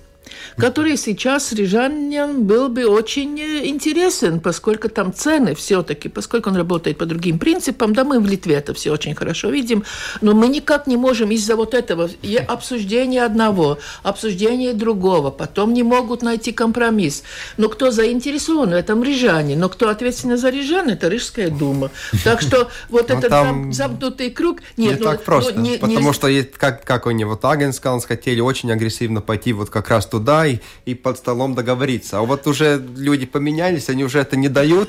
который 0.57 0.97
сейчас 0.97 1.53
рижанам 1.53 2.45
был 2.45 2.69
бы 2.69 2.87
очень 2.87 3.39
э, 3.39 3.67
интересен, 3.67 4.41
поскольку 4.41 4.89
там 4.89 5.13
цены 5.13 5.55
все-таки, 5.55 6.09
поскольку 6.09 6.51
он 6.51 6.57
работает 6.57 6.99
по 6.99 7.07
другим 7.07 7.39
принципам, 7.39 7.95
да, 7.95 8.05
мы 8.05 8.21
в 8.21 8.27
Литве 8.27 8.57
это 8.57 8.75
все 8.75 8.93
очень 8.93 9.15
хорошо 9.15 9.51
видим, 9.51 9.85
но 10.21 10.35
мы 10.35 10.49
никак 10.49 10.87
не 10.87 10.97
можем 10.97 11.31
из-за 11.31 11.57
вот 11.57 11.75
этого 11.75 12.11
обсуждения 12.49 13.25
одного, 13.25 13.79
обсуждения 14.03 14.73
другого, 14.73 15.31
потом 15.31 15.75
не 15.75 15.83
могут 15.83 16.23
найти 16.23 16.53
компромисс. 16.53 17.23
Но 17.57 17.69
кто 17.69 17.91
заинтересован 17.91 18.71
в 18.71 18.75
этом 18.75 19.03
рижане, 19.03 19.57
но 19.57 19.69
кто 19.69 19.89
ответственен 19.89 20.39
за 20.39 20.51
рижан, 20.51 20.89
это 20.89 21.09
Рижская 21.09 21.51
дума. 21.51 21.91
Так 22.25 22.41
что 22.41 22.69
вот 22.89 23.09
ну, 23.09 23.19
этот 23.19 23.75
замкнутый 23.75 24.31
круг... 24.31 24.61
Нет, 24.77 24.93
не 24.93 24.99
ну, 24.99 25.05
так 25.05 25.23
просто, 25.23 25.59
ну, 25.59 25.79
потому 25.79 26.13
что, 26.13 26.29
как, 26.57 26.85
как 26.85 27.07
они 27.07 27.25
вот 27.25 27.45
Агенскалнс 27.45 28.05
хотели 28.05 28.41
очень 28.41 28.73
агрессивно 28.73 29.21
пойти 29.21 29.53
вот 29.53 29.71
как 29.71 29.89
раз 29.91 30.07
туда 30.15 30.47
и, 30.47 30.59
и 30.85 30.95
под 30.95 31.19
столом 31.19 31.57
договориться. 31.57 32.19
А 32.19 32.23
вот 32.23 32.47
уже 32.47 32.81
люди 32.97 33.27
поменялись, 33.27 33.89
они 33.89 34.05
уже 34.05 34.21
это 34.21 34.37
не 34.37 34.49
дают. 34.49 34.89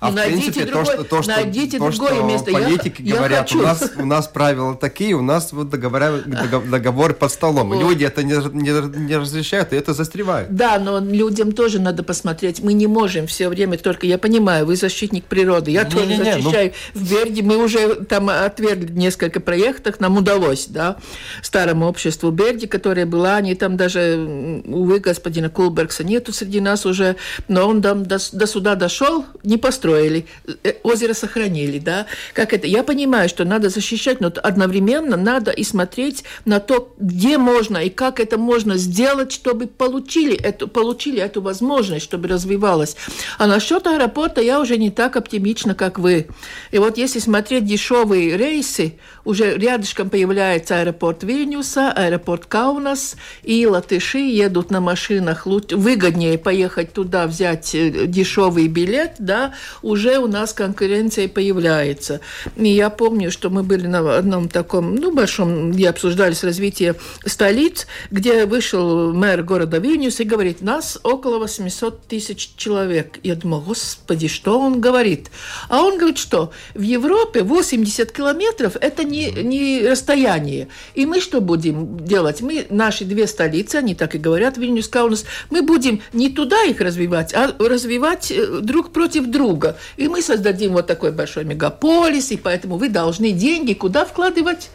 А 0.00 0.10
в 0.10 0.14
принципе, 0.14 0.64
другой, 0.64 0.84
то, 0.84 0.92
что, 0.92 1.04
то, 1.04 1.22
что, 1.22 1.32
найдите 1.32 1.78
то, 1.78 1.92
что 1.92 2.22
место. 2.22 2.52
политики 2.52 3.02
я, 3.02 3.16
говорят, 3.16 3.50
я 3.50 3.58
у, 3.58 3.62
нас, 3.62 3.92
у 3.96 4.04
нас 4.04 4.28
правила 4.28 4.74
такие, 4.74 5.14
у 5.14 5.22
нас 5.22 5.52
вот 5.52 5.68
договор, 5.70 6.22
договор 6.68 7.14
под 7.14 7.30
столом. 7.30 7.68
Вот. 7.68 7.80
Люди 7.80 8.04
это 8.04 8.22
не, 8.22 8.34
не, 8.34 8.98
не 8.98 9.16
разрешают, 9.16 9.72
и 9.72 9.76
это 9.76 9.94
застревает. 9.94 10.54
Да, 10.54 10.78
но 10.78 10.98
людям 10.98 11.52
тоже 11.52 11.80
надо 11.80 12.02
посмотреть. 12.02 12.62
Мы 12.62 12.72
не 12.72 12.86
можем 12.86 13.26
все 13.26 13.48
время 13.48 13.78
только... 13.78 14.06
Я 14.06 14.18
понимаю, 14.18 14.66
вы 14.66 14.76
защитник 14.76 15.24
природы, 15.24 15.70
я 15.70 15.84
не, 15.84 15.90
тоже 15.90 16.06
не, 16.06 16.18
не, 16.18 16.24
защищаю. 16.24 16.72
Ну... 16.94 17.00
В 17.00 17.10
Берди 17.10 17.42
мы 17.42 17.56
уже 17.56 17.96
там 18.04 18.28
отвергли 18.28 18.92
несколько 18.92 19.40
проектов, 19.40 20.00
нам 20.00 20.16
удалось, 20.16 20.66
да, 20.66 20.96
старому 21.42 21.86
обществу 21.86 22.30
Берди, 22.30 22.66
которое 22.66 23.06
было, 23.06 23.36
они 23.36 23.54
там 23.54 23.76
даже, 23.76 24.62
увы, 24.66 24.98
господина 24.98 25.50
Кулбергса 25.50 26.04
нету 26.04 26.32
среди 26.32 26.60
нас 26.60 26.86
уже, 26.86 27.16
но 27.48 27.68
он 27.68 27.82
там 27.82 28.04
до, 28.04 28.18
до 28.32 28.46
суда 28.46 28.74
дошел, 28.74 29.24
не 29.42 29.56
поступил 29.56 29.83
построили, 29.84 30.26
э, 30.62 30.72
озеро 30.82 31.14
сохранили, 31.14 31.78
да, 31.78 32.06
как 32.32 32.52
это, 32.52 32.66
я 32.66 32.82
понимаю, 32.82 33.28
что 33.28 33.44
надо 33.44 33.68
защищать, 33.68 34.20
но 34.20 34.32
одновременно 34.42 35.16
надо 35.16 35.50
и 35.50 35.64
смотреть 35.64 36.24
на 36.46 36.60
то, 36.60 36.94
где 36.98 37.38
можно 37.38 37.78
и 37.78 37.90
как 37.90 38.20
это 38.20 38.38
можно 38.38 38.76
сделать, 38.78 39.32
чтобы 39.32 39.66
получили 39.66 40.34
эту, 40.34 40.68
получили 40.68 41.20
эту 41.20 41.42
возможность, 41.42 42.04
чтобы 42.04 42.28
развивалось. 42.28 42.96
А 43.38 43.46
насчет 43.46 43.86
аэропорта 43.86 44.40
я 44.40 44.60
уже 44.60 44.78
не 44.78 44.90
так 44.90 45.16
оптимична, 45.16 45.74
как 45.74 45.98
вы. 45.98 46.28
И 46.72 46.78
вот 46.78 46.96
если 46.98 47.18
смотреть 47.18 47.66
дешевые 47.66 48.36
рейсы, 48.36 48.94
уже 49.24 49.56
рядышком 49.56 50.10
появляется 50.10 50.80
аэропорт 50.80 51.24
Вильнюса, 51.24 51.92
аэропорт 51.92 52.46
Каунас, 52.46 53.16
и 53.42 53.66
латыши 53.66 54.18
едут 54.18 54.70
на 54.70 54.80
машинах, 54.80 55.46
выгоднее 55.46 56.38
поехать 56.38 56.92
туда, 56.92 57.26
взять 57.26 57.74
э, 57.74 58.06
дешевый 58.06 58.68
билет, 58.68 59.16
да, 59.18 59.54
уже 59.84 60.18
у 60.18 60.26
нас 60.26 60.52
конкуренция 60.52 61.28
появляется. 61.28 62.20
И 62.56 62.68
я 62.68 62.90
помню, 62.90 63.30
что 63.30 63.50
мы 63.50 63.62
были 63.62 63.86
на 63.86 64.16
одном 64.16 64.48
таком, 64.48 64.94
ну, 64.94 65.12
большом, 65.12 65.72
где 65.72 65.90
обсуждались 65.90 66.42
развитие 66.42 66.96
столиц, 67.26 67.86
где 68.10 68.46
вышел 68.46 69.12
мэр 69.12 69.42
города 69.42 69.78
Вильнюс 69.78 70.20
и 70.20 70.24
говорит, 70.24 70.62
нас 70.62 70.98
около 71.02 71.38
800 71.38 72.06
тысяч 72.06 72.54
человек. 72.56 73.18
Я 73.22 73.36
думаю, 73.36 73.62
господи, 73.62 74.28
что 74.28 74.58
он 74.58 74.80
говорит? 74.80 75.30
А 75.68 75.82
он 75.82 75.98
говорит, 75.98 76.18
что 76.18 76.50
в 76.74 76.80
Европе 76.80 77.42
80 77.42 78.10
километров– 78.10 78.76
это 78.80 79.04
не, 79.04 79.30
не 79.30 79.86
расстояние. 79.86 80.68
И 80.94 81.04
мы 81.04 81.20
что 81.20 81.40
будем 81.40 81.98
делать? 82.04 82.40
Мы, 82.40 82.66
наши 82.70 83.04
две 83.04 83.26
столицы, 83.26 83.76
они 83.76 83.94
так 83.94 84.14
и 84.14 84.18
говорят, 84.18 84.56
Вильнюс, 84.56 84.88
Каунас, 84.88 85.26
мы 85.50 85.62
будем 85.62 86.00
не 86.14 86.30
туда 86.30 86.62
их 86.64 86.80
развивать, 86.80 87.34
а 87.34 87.54
развивать 87.58 88.30
э, 88.30 88.60
друг 88.62 88.92
против 88.92 89.26
друга. 89.26 89.73
И 89.96 90.08
мы 90.08 90.22
создадим 90.22 90.72
вот 90.72 90.86
такой 90.86 91.12
большой 91.12 91.44
мегаполис, 91.44 92.30
и 92.30 92.36
поэтому 92.36 92.76
вы 92.76 92.88
должны 92.88 93.32
деньги 93.32 93.74
куда 93.74 94.04
вкладывать? 94.04 94.70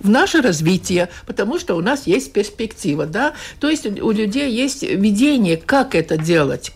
В 0.00 0.08
наше 0.08 0.40
развитие, 0.40 1.08
потому 1.26 1.58
что 1.58 1.74
у 1.74 1.80
нас 1.80 2.06
есть 2.06 2.32
перспектива, 2.32 3.06
да, 3.06 3.34
то 3.60 3.68
есть 3.68 3.86
у 3.86 4.10
людей 4.10 4.50
есть 4.50 4.82
видение, 4.82 5.56
как 5.56 5.94
это 5.94 6.16
делать, 6.16 6.72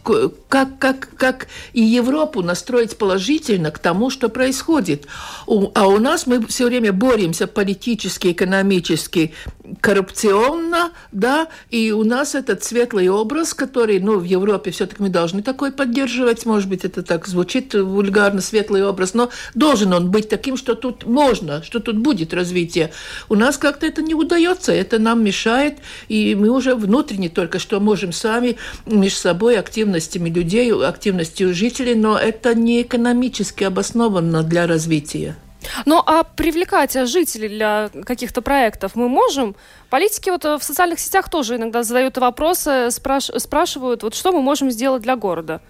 как, 0.48 0.78
как, 0.78 1.08
как 1.16 1.48
и 1.72 1.82
Европу 1.82 2.42
настроить 2.42 2.96
положительно 2.96 3.70
к 3.70 3.78
тому, 3.78 4.10
что 4.10 4.28
происходит. 4.28 5.06
А 5.46 5.86
у 5.86 5.98
нас 5.98 6.26
мы 6.26 6.46
все 6.46 6.66
время 6.66 6.92
боремся 6.92 7.46
политически, 7.46 8.32
экономически, 8.32 9.32
коррупционно, 9.80 10.92
да, 11.12 11.48
и 11.70 11.92
у 11.92 12.04
нас 12.04 12.34
этот 12.34 12.62
светлый 12.64 13.08
образ, 13.08 13.54
который, 13.54 14.00
ну, 14.00 14.18
в 14.18 14.24
Европе 14.24 14.70
все-таки 14.70 15.02
мы 15.02 15.08
должны 15.08 15.42
такой 15.42 15.72
поддерживать, 15.72 16.46
может 16.46 16.68
быть, 16.68 16.84
это 16.84 17.02
так 17.02 17.26
звучит 17.26 17.74
вульгарно, 17.74 18.40
светлый 18.40 18.84
образ, 18.84 19.14
но 19.14 19.30
должен 19.54 19.92
он 19.92 20.10
быть 20.10 20.28
таким, 20.28 20.56
что 20.56 20.74
тут 20.74 21.04
можно, 21.06 21.62
что 21.62 21.80
тут 21.80 21.96
будет 21.98 22.32
развитие. 22.32 22.92
У 23.28 23.34
нас 23.34 23.58
как-то 23.58 23.86
это 23.86 24.02
не 24.02 24.14
удается, 24.14 24.72
это 24.72 24.98
нам 24.98 25.24
мешает, 25.24 25.78
и 26.08 26.34
мы 26.34 26.50
уже 26.50 26.74
внутренне 26.74 27.28
только 27.28 27.58
что 27.58 27.80
можем 27.80 28.12
сами 28.12 28.56
между 28.86 29.18
собой 29.18 29.58
активностями 29.58 30.28
людей, 30.30 30.72
активностью 30.72 31.54
жителей, 31.54 31.94
но 31.94 32.18
это 32.18 32.54
не 32.54 32.82
экономически 32.82 33.64
обоснованно 33.64 34.42
для 34.42 34.66
развития. 34.66 35.36
Ну 35.84 36.02
а 36.04 36.22
привлекать 36.22 36.92
жителей 37.08 37.48
для 37.48 37.90
каких-то 38.04 38.40
проектов 38.42 38.92
мы 38.94 39.08
можем? 39.08 39.56
Политики 39.90 40.30
вот 40.30 40.44
в 40.44 40.62
социальных 40.62 41.00
сетях 41.00 41.28
тоже 41.28 41.56
иногда 41.56 41.82
задают 41.82 42.18
вопросы, 42.18 42.90
спраш 42.90 43.30
спрашивают, 43.38 44.02
вот 44.02 44.14
что 44.14 44.32
мы 44.32 44.42
можем 44.42 44.70
сделать 44.70 45.02
для 45.02 45.16
города? 45.16 45.60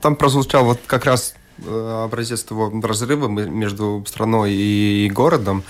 Там 0.00 0.14
прозвучал 0.16 0.64
вот 0.64 0.78
как 0.86 1.04
раз 1.04 1.34
Э, 1.34 1.37
образец 1.66 2.42
того 2.42 2.72
разрыва 2.82 3.28
между 3.28 4.04
страной 4.06 4.52
и 4.52 5.10
городом. 5.12 5.64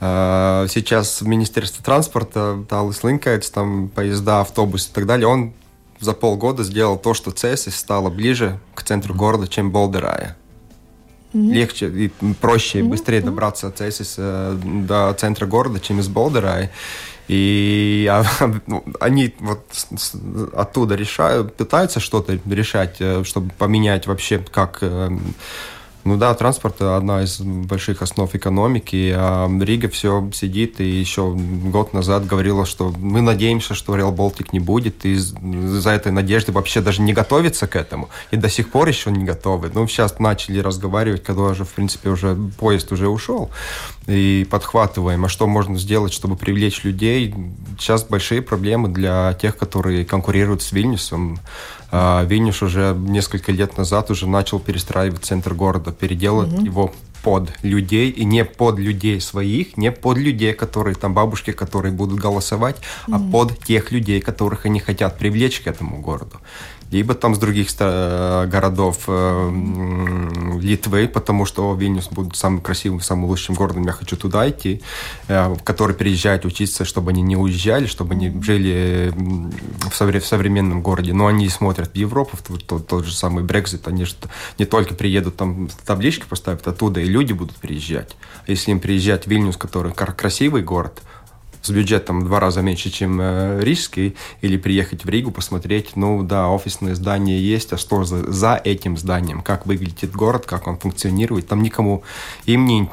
Э, 0.00 0.66
сейчас 0.68 1.22
Министерство 1.22 1.82
транспорта 1.82 2.64
дал 2.68 2.92
слинкается, 2.92 3.52
там 3.52 3.88
поезда, 3.88 4.40
автобусы 4.40 4.90
и 4.90 4.92
так 4.92 5.06
далее. 5.06 5.26
Он 5.26 5.52
за 6.00 6.12
полгода 6.12 6.62
сделал 6.64 6.98
то, 6.98 7.14
что 7.14 7.30
Цесис 7.30 7.76
стало 7.76 8.10
ближе 8.10 8.58
к 8.74 8.82
центру 8.82 9.14
города, 9.14 9.48
чем 9.48 9.70
Болдерая. 9.70 10.36
Mm-hmm. 11.32 11.52
Легче 11.52 11.88
и 11.88 12.08
проще 12.40 12.80
и 12.80 12.82
быстрее 12.82 13.18
mm-hmm. 13.18 13.24
добраться 13.24 13.68
от 13.68 13.78
Цесис 13.78 14.14
э, 14.18 14.58
до 14.62 15.14
центра 15.14 15.46
города, 15.46 15.80
чем 15.80 16.00
из 16.00 16.08
Болдерая. 16.08 16.70
И 17.28 18.06
а, 18.10 18.24
ну, 18.66 18.84
они 19.00 19.34
вот 19.40 19.64
оттуда 20.54 20.94
решают, 20.94 21.54
пытаются 21.54 22.00
что-то 22.00 22.38
решать, 22.48 22.96
э, 23.00 23.24
чтобы 23.24 23.50
поменять 23.56 24.06
вообще, 24.06 24.38
как 24.38 24.78
эм, 24.82 25.34
ну 26.04 26.16
да, 26.16 26.34
транспорт 26.34 26.82
одна 26.82 27.22
из 27.22 27.40
больших 27.40 28.02
основ 28.02 28.34
экономики, 28.34 29.12
а 29.16 29.48
Рига 29.60 29.88
все 29.88 30.30
сидит 30.32 30.80
и 30.80 30.88
еще 30.88 31.32
год 31.34 31.94
назад 31.94 32.26
говорила, 32.26 32.66
что 32.66 32.92
мы 32.96 33.22
надеемся, 33.22 33.74
что 33.74 33.96
Real 33.96 34.14
Baltic 34.14 34.48
не 34.52 34.60
будет, 34.60 35.04
и 35.06 35.14
из-за 35.14 35.90
этой 35.90 36.12
надежды 36.12 36.52
вообще 36.52 36.80
даже 36.80 37.02
не 37.02 37.12
готовится 37.12 37.66
к 37.66 37.76
этому, 37.76 38.10
и 38.30 38.36
до 38.36 38.48
сих 38.48 38.70
пор 38.70 38.88
еще 38.88 39.10
не 39.10 39.24
готовы. 39.24 39.70
Ну, 39.72 39.86
сейчас 39.88 40.18
начали 40.18 40.58
разговаривать, 40.58 41.22
когда 41.22 41.42
уже, 41.42 41.64
в 41.64 41.72
принципе, 41.72 42.10
уже 42.10 42.36
поезд 42.58 42.92
уже 42.92 43.08
ушел, 43.08 43.50
и 44.06 44.46
подхватываем, 44.50 45.24
а 45.24 45.28
что 45.28 45.46
можно 45.46 45.78
сделать, 45.78 46.12
чтобы 46.12 46.36
привлечь 46.36 46.84
людей. 46.84 47.34
Сейчас 47.78 48.04
большие 48.04 48.42
проблемы 48.42 48.88
для 48.88 49.32
тех, 49.34 49.56
которые 49.56 50.04
конкурируют 50.04 50.62
с 50.62 50.72
Вильнюсом. 50.72 51.38
А, 51.90 52.24
Вильнюс 52.24 52.62
уже 52.62 52.94
несколько 52.96 53.52
лет 53.52 53.76
назад 53.76 54.10
уже 54.10 54.26
начал 54.26 54.58
перестраивать 54.58 55.24
центр 55.24 55.54
города, 55.54 55.92
переделать 55.92 56.52
угу. 56.52 56.64
его 56.64 56.92
под 57.24 57.50
людей, 57.62 58.10
и 58.10 58.24
не 58.24 58.44
под 58.44 58.78
людей 58.78 59.20
своих, 59.20 59.78
не 59.78 59.90
под 59.90 60.18
людей, 60.18 60.52
которые 60.52 60.94
там 60.94 61.14
бабушки, 61.14 61.52
которые 61.52 61.92
будут 61.92 62.20
голосовать, 62.20 62.76
mm. 63.08 63.14
а 63.14 63.32
под 63.32 63.58
тех 63.64 63.92
людей, 63.92 64.20
которых 64.20 64.66
они 64.66 64.78
хотят 64.78 65.18
привлечь 65.18 65.60
к 65.60 65.66
этому 65.66 66.02
городу 66.02 66.38
либо 66.94 67.14
там 67.14 67.34
с 67.34 67.38
других 67.38 67.76
городов 67.76 69.04
э, 69.08 69.50
Литвы, 70.60 71.08
потому 71.08 71.44
что 71.44 71.74
Вильнюс 71.74 72.06
будет 72.06 72.36
самым 72.36 72.60
красивым, 72.60 73.00
самым 73.00 73.24
лучшим 73.24 73.56
городом, 73.56 73.82
я 73.84 73.92
хочу 73.92 74.16
туда 74.16 74.48
идти, 74.48 74.80
э, 75.26 75.56
которые 75.64 75.96
приезжают 75.96 76.44
учиться, 76.44 76.84
чтобы 76.84 77.10
они 77.10 77.22
не 77.22 77.36
уезжали, 77.36 77.86
чтобы 77.86 78.14
они 78.14 78.32
жили 78.42 79.12
в, 79.90 79.94
современном 80.24 80.82
городе, 80.82 81.12
но 81.12 81.26
они 81.26 81.48
смотрят 81.48 81.90
в 81.92 81.96
Европу, 81.96 82.36
в 82.36 82.60
тот, 82.60 82.86
тот 82.86 83.04
же 83.04 83.12
самый 83.12 83.42
Брекзит, 83.42 83.88
они 83.88 84.04
же 84.04 84.14
не 84.58 84.64
только 84.64 84.94
приедут 84.94 85.36
там 85.36 85.68
таблички 85.84 86.24
поставят 86.28 86.66
оттуда, 86.68 87.00
и 87.00 87.06
люди 87.06 87.32
будут 87.32 87.56
приезжать. 87.56 88.16
А 88.46 88.50
если 88.50 88.70
им 88.70 88.78
приезжать 88.78 89.24
в 89.24 89.26
Вильнюс, 89.26 89.56
который 89.56 89.92
красивый 89.92 90.62
город, 90.62 91.02
с 91.64 91.70
бюджетом 91.70 92.20
в 92.20 92.24
два 92.24 92.40
раза 92.40 92.60
меньше, 92.62 92.90
чем 92.90 93.20
э, 93.20 93.60
рижский, 93.62 94.16
или 94.42 94.56
приехать 94.56 95.04
в 95.04 95.08
Ригу, 95.08 95.30
посмотреть, 95.30 95.96
ну 95.96 96.22
да, 96.22 96.48
офисное 96.48 96.94
здание 96.94 97.40
есть, 97.42 97.72
а 97.72 97.78
что 97.78 98.04
за, 98.04 98.30
за 98.30 98.60
этим 98.62 98.96
зданием, 98.96 99.42
как 99.42 99.66
выглядит 99.66 100.12
город, 100.12 100.44
как 100.46 100.66
он 100.66 100.76
функционирует, 100.76 101.48
там 101.48 101.62
никому, 101.62 102.02
им 102.44 102.66
не 102.66 102.88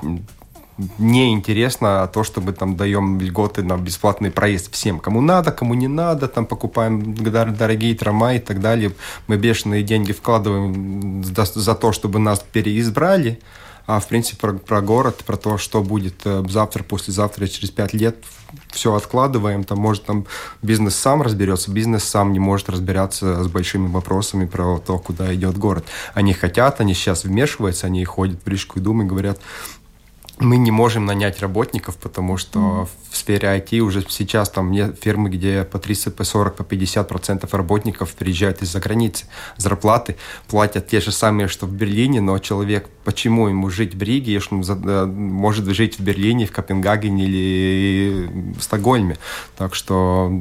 не 0.97 1.31
интересно 1.33 2.09
то, 2.11 2.23
что 2.23 2.41
мы 2.41 2.53
там 2.53 2.75
даем 2.75 3.19
льготы 3.19 3.61
на 3.61 3.77
бесплатный 3.77 4.31
проезд 4.31 4.73
всем. 4.73 4.99
Кому 4.99 5.21
надо, 5.21 5.51
кому 5.51 5.73
не 5.75 5.87
надо, 5.87 6.27
там 6.27 6.45
покупаем 6.45 7.13
дорогие 7.13 7.93
трамваи 7.93 8.37
и 8.37 8.39
так 8.39 8.61
далее. 8.61 8.91
Мы 9.27 9.37
бешеные 9.37 9.83
деньги 9.83 10.11
вкладываем 10.11 11.23
за, 11.23 11.45
за 11.45 11.75
то, 11.75 11.91
чтобы 11.91 12.17
нас 12.17 12.43
переизбрали. 12.51 13.39
А 13.87 13.99
в 13.99 14.07
принципе 14.07 14.37
про, 14.37 14.53
про 14.53 14.81
город, 14.81 15.23
про 15.25 15.37
то, 15.37 15.57
что 15.57 15.81
будет 15.81 16.15
э, 16.25 16.43
завтра, 16.49 16.83
послезавтра, 16.83 17.47
через 17.47 17.71
пять 17.71 17.93
лет, 17.93 18.17
все 18.69 18.93
откладываем, 18.93 19.63
там, 19.63 19.79
может, 19.79 20.05
там 20.05 20.25
бизнес 20.61 20.95
сам 20.95 21.21
разберется, 21.21 21.71
бизнес 21.71 22.03
сам 22.03 22.33
не 22.33 22.39
может 22.39 22.69
разбираться 22.69 23.43
с 23.43 23.47
большими 23.47 23.87
вопросами 23.87 24.45
про 24.45 24.77
то, 24.79 24.99
куда 24.99 25.33
идет 25.33 25.57
город. 25.57 25.85
Они 26.13 26.33
хотят, 26.33 26.81
они 26.81 26.93
сейчас 26.93 27.23
вмешиваются, 27.23 27.87
они 27.87 28.03
ходят 28.05 28.39
в 28.43 28.47
Рижскую 28.47 28.83
думу 28.83 29.03
и 29.03 29.05
говорят, 29.07 29.39
мы 30.41 30.57
не 30.57 30.71
можем 30.71 31.05
нанять 31.05 31.39
работников, 31.39 31.97
потому 31.97 32.37
что 32.37 32.89
в 33.09 33.17
сфере 33.17 33.47
IT 33.47 33.79
уже 33.79 34.03
сейчас 34.09 34.49
там 34.49 34.71
нет 34.71 34.97
фирмы, 35.01 35.29
где 35.29 35.63
по 35.63 35.79
30, 35.79 36.15
по 36.15 36.23
40, 36.23 36.55
по 36.55 36.63
50 36.63 37.07
процентов 37.07 37.53
работников 37.53 38.13
приезжают 38.13 38.61
из-за 38.61 38.79
границы. 38.79 39.25
Зарплаты 39.57 40.17
платят 40.47 40.87
те 40.87 40.99
же 40.99 41.11
самые, 41.11 41.47
что 41.47 41.67
в 41.67 41.71
Берлине, 41.71 42.21
но 42.21 42.39
человек, 42.39 42.89
почему 43.03 43.47
ему 43.47 43.69
жить 43.69 43.93
в 43.93 44.01
Риге, 44.01 44.33
если 44.33 44.55
он 44.55 44.63
э, 44.63 45.05
может 45.05 45.65
жить 45.67 45.99
в 45.99 46.03
Берлине, 46.03 46.47
в 46.47 46.51
Копенгагене 46.51 47.25
или 47.25 48.53
в 48.57 48.61
Стокгольме. 48.61 49.17
Так 49.57 49.75
что 49.75 50.31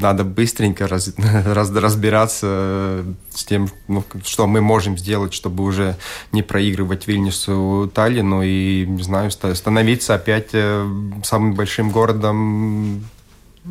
надо 0.00 0.24
быстренько 0.24 0.88
раз, 0.88 1.12
раз, 1.18 1.70
разбираться 1.70 3.04
с 3.34 3.44
тем, 3.44 3.68
ну, 3.88 4.04
что 4.24 4.46
мы 4.46 4.60
можем 4.60 4.98
сделать, 4.98 5.34
чтобы 5.34 5.64
уже 5.64 5.96
не 6.32 6.42
проигрывать 6.42 7.06
Вильнюсу 7.06 7.90
Таллину 7.94 8.42
и, 8.42 8.86
не 8.86 9.02
знаю, 9.02 9.30
становиться 9.30 10.14
опять 10.14 10.50
э, 10.52 10.86
самым 11.24 11.54
большим 11.54 11.90
городом 11.90 13.04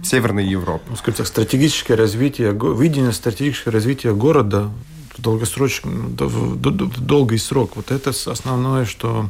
Северной 0.04 0.46
Европы. 0.46 0.86
Ну, 0.90 0.96
скажем 0.96 1.18
так, 1.18 1.28
стратегическое 1.28 1.96
развитие, 1.96 2.52
видение 2.52 3.12
стратегического 3.12 3.74
развития 3.74 4.14
города 4.14 4.70
в 5.18 5.22
долгосрочном, 5.22 6.16
в 6.16 7.02
долгий 7.02 7.38
срок. 7.38 7.76
Вот 7.76 7.92
это 7.92 8.12
основное, 8.12 8.86
что 8.86 9.30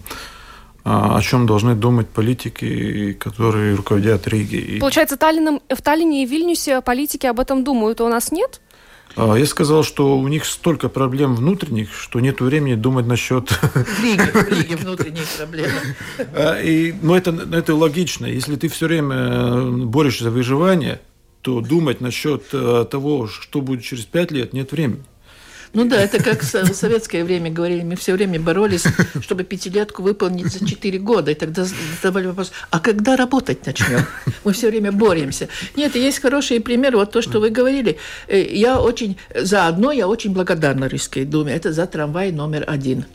о 0.89 1.21
чем 1.21 1.45
должны 1.45 1.75
думать 1.75 2.07
политики, 2.07 3.13
которые 3.13 3.75
руководят 3.75 4.27
Риги. 4.27 4.79
Получается, 4.79 5.17
Таллином, 5.17 5.61
в 5.69 5.81
Таллине 5.81 6.23
и 6.23 6.25
Вильнюсе 6.25 6.81
политики 6.81 7.27
об 7.27 7.39
этом 7.39 7.63
думают, 7.63 8.01
а 8.01 8.05
у 8.05 8.09
нас 8.09 8.31
нет? 8.31 8.59
А, 9.15 9.35
я 9.35 9.45
сказал, 9.45 9.83
что 9.83 10.17
у 10.17 10.27
них 10.27 10.45
столько 10.45 10.89
проблем 10.89 11.35
внутренних, 11.35 11.93
что 11.93 12.19
нет 12.19 12.41
времени 12.41 12.75
думать 12.75 13.05
насчет... 13.05 13.49
В 13.49 14.03
Риге, 14.03 14.23
в 14.23 14.49
Риге 14.49 14.75
внутренние 14.77 15.25
проблемы. 15.37 15.95
А, 16.33 16.59
и, 16.61 16.93
ну, 17.01 17.15
это, 17.15 17.31
это 17.51 17.75
логично. 17.75 18.25
Если 18.25 18.55
ты 18.55 18.67
все 18.67 18.87
время 18.87 19.15
э, 19.15 19.71
борешься 19.85 20.25
за 20.25 20.31
выживание, 20.31 21.01
то 21.41 21.61
думать 21.61 22.01
насчет 22.01 22.43
э, 22.53 22.85
того, 22.89 23.27
что 23.27 23.61
будет 23.61 23.83
через 23.83 24.05
пять 24.05 24.31
лет, 24.31 24.53
нет 24.53 24.71
времени. 24.71 25.03
Ну 25.73 25.85
да, 25.85 26.01
это 26.01 26.21
как 26.21 26.41
в 26.41 26.73
советское 26.73 27.23
время 27.23 27.51
говорили, 27.51 27.83
мы 27.83 27.95
все 27.95 28.13
время 28.13 28.39
боролись, 28.39 28.85
чтобы 29.21 29.43
пятилетку 29.43 30.01
выполнить 30.01 30.51
за 30.51 30.65
четыре 30.65 30.99
года. 30.99 31.31
И 31.31 31.35
тогда 31.35 31.65
задавали 32.01 32.27
вопрос, 32.27 32.51
а 32.71 32.79
когда 32.79 33.15
работать 33.15 33.65
начнем? 33.65 34.05
Мы 34.43 34.53
все 34.53 34.69
время 34.69 34.91
боремся. 34.91 35.47
Нет, 35.75 35.95
есть 35.95 36.19
хороший 36.19 36.59
пример, 36.59 36.95
вот 36.95 37.11
то, 37.11 37.21
что 37.21 37.39
вы 37.39 37.49
говорили. 37.49 37.97
Э, 38.27 38.41
я 38.41 38.81
очень, 38.81 39.17
заодно 39.35 39.91
я 39.91 40.07
очень 40.07 40.33
благодарна 40.33 40.85
Рижской 40.85 41.25
думе. 41.25 41.53
Это 41.53 41.71
за 41.71 41.85
трамвай 41.85 42.31
номер 42.31 42.65
один 42.67 43.05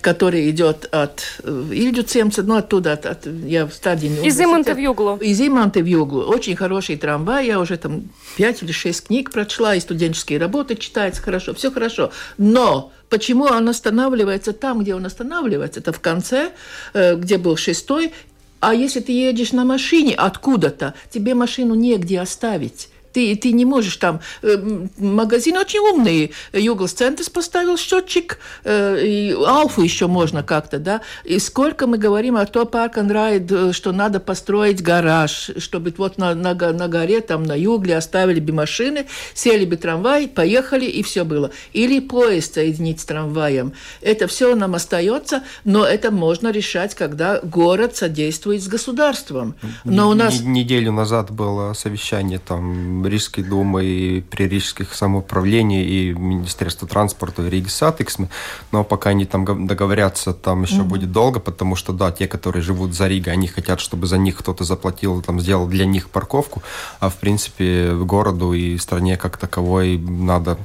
который 0.00 0.50
идет 0.50 0.88
от 0.92 1.22
э, 1.42 1.68
Ильдюцемца, 1.72 2.42
ну, 2.42 2.56
оттуда, 2.56 2.92
от, 2.92 3.06
от, 3.06 3.26
я 3.26 3.66
в 3.66 3.72
стадии... 3.72 4.10
Из 4.24 4.40
Иманта 4.40 4.74
в 4.74 4.78
Юглу. 4.78 5.16
Из 5.16 5.40
Иманта 5.40 5.80
в 5.80 5.86
Юглу. 5.86 6.22
Очень 6.22 6.56
хороший 6.56 6.96
трамвай, 6.96 7.46
я 7.46 7.60
уже 7.60 7.76
там 7.76 8.02
пять 8.36 8.62
или 8.62 8.72
шесть 8.72 9.06
книг 9.06 9.30
прочла, 9.30 9.74
и 9.74 9.80
студенческие 9.80 10.38
работы 10.38 10.76
читается 10.76 11.22
хорошо, 11.22 11.54
все 11.54 11.70
хорошо. 11.70 12.10
Но 12.38 12.92
почему 13.08 13.44
он 13.44 13.68
останавливается 13.68 14.52
там, 14.52 14.80
где 14.80 14.94
он 14.94 15.06
останавливается? 15.06 15.80
Это 15.80 15.92
в 15.92 16.00
конце, 16.00 16.52
э, 16.92 17.16
где 17.16 17.38
был 17.38 17.56
шестой, 17.56 18.12
а 18.60 18.74
если 18.74 19.00
ты 19.00 19.12
едешь 19.12 19.52
на 19.52 19.64
машине 19.64 20.14
откуда-то, 20.14 20.94
тебе 21.10 21.34
машину 21.34 21.74
негде 21.74 22.18
оставить. 22.18 22.88
Ты, 23.14 23.36
ты 23.36 23.52
не 23.52 23.64
можешь 23.64 23.96
там... 23.96 24.20
Э, 24.42 24.56
магазин 24.98 25.56
очень 25.56 25.78
умный. 25.78 26.32
Югл 26.52 26.88
Центрс 26.88 27.30
поставил 27.30 27.78
счетчик, 27.78 28.38
э, 28.64 29.06
и 29.06 29.32
Алфу 29.32 29.82
еще 29.82 30.08
можно 30.08 30.42
как-то, 30.42 30.78
да. 30.78 31.00
И 31.24 31.38
сколько 31.38 31.86
мы 31.86 31.96
говорим 31.96 32.36
о 32.36 32.44
Park 32.44 32.94
and 32.94 33.10
Ride, 33.10 33.72
что 33.72 33.92
надо 33.92 34.18
построить 34.20 34.82
гараж, 34.82 35.50
чтобы 35.58 35.94
вот 35.96 36.18
на, 36.18 36.34
на, 36.34 36.54
на 36.54 36.88
горе, 36.88 37.20
там 37.20 37.44
на 37.44 37.54
югле 37.54 37.96
оставили 37.96 38.40
бы 38.40 38.52
машины, 38.52 39.06
сели 39.34 39.64
бы 39.64 39.76
трамвай, 39.76 40.26
поехали, 40.28 40.86
и 40.86 41.02
все 41.02 41.24
было. 41.24 41.50
Или 41.72 42.00
поезд 42.00 42.54
соединить 42.54 43.00
с 43.00 43.04
трамваем. 43.04 43.72
Это 44.00 44.26
все 44.26 44.54
нам 44.56 44.74
остается, 44.74 45.44
но 45.64 45.84
это 45.84 46.10
можно 46.10 46.50
решать, 46.50 46.94
когда 46.94 47.40
город 47.40 47.96
содействует 47.96 48.62
с 48.62 48.68
государством. 48.68 49.54
Но 49.84 50.10
у 50.10 50.14
нас... 50.14 50.40
Неделю 50.40 50.92
назад 50.92 51.30
было 51.30 51.72
совещание 51.74 52.38
там 52.38 53.03
Рижской 53.08 53.44
думы, 53.44 53.84
и 53.84 54.20
при 54.20 54.44
Рижских 54.48 54.94
самоуправлении, 54.94 55.84
и 55.84 56.12
Министерство 56.12 56.86
транспорта, 56.88 57.46
и 57.46 57.50
Rīgas 57.50 57.68
satiksme, 57.68 58.28
но 58.72 58.84
пока 58.84 59.10
они 59.10 59.24
там 59.24 59.66
договорятся, 59.66 60.32
там 60.32 60.62
еще 60.62 60.80
угу. 60.80 60.90
будет 60.90 61.12
долго, 61.12 61.40
потому 61.40 61.76
что, 61.76 61.92
да, 61.92 62.10
те, 62.12 62.26
которые 62.26 62.62
живут 62.62 62.94
за 62.94 63.08
Ригой, 63.08 63.32
они 63.32 63.48
хотят, 63.48 63.80
чтобы 63.80 64.06
за 64.06 64.18
них 64.18 64.36
кто-то 64.36 64.64
заплатил, 64.64 65.22
там, 65.22 65.40
сделал 65.40 65.66
для 65.66 65.86
них 65.86 66.08
парковку, 66.10 66.62
а, 67.00 67.08
в 67.08 67.16
принципе, 67.16 67.92
городу 67.94 68.52
и 68.52 68.78
стране 68.78 69.16
как 69.16 69.36
таковой 69.36 69.98
надо 69.98 70.58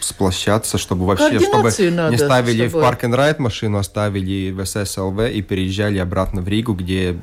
сплощаться, 0.00 0.78
чтобы 0.78 1.06
вообще, 1.06 1.38
чтобы 1.40 1.70
не 2.10 2.16
ставили 2.16 2.66
в 2.68 2.72
парк 2.72 3.04
and 3.04 3.14
райд 3.14 3.38
машину, 3.38 3.78
оставили 3.78 4.50
в 4.50 4.64
ССЛВ 4.64 5.20
и 5.30 5.42
переезжали 5.42 5.98
обратно 5.98 6.40
в 6.40 6.48
Ригу, 6.48 6.72
где 6.74 7.18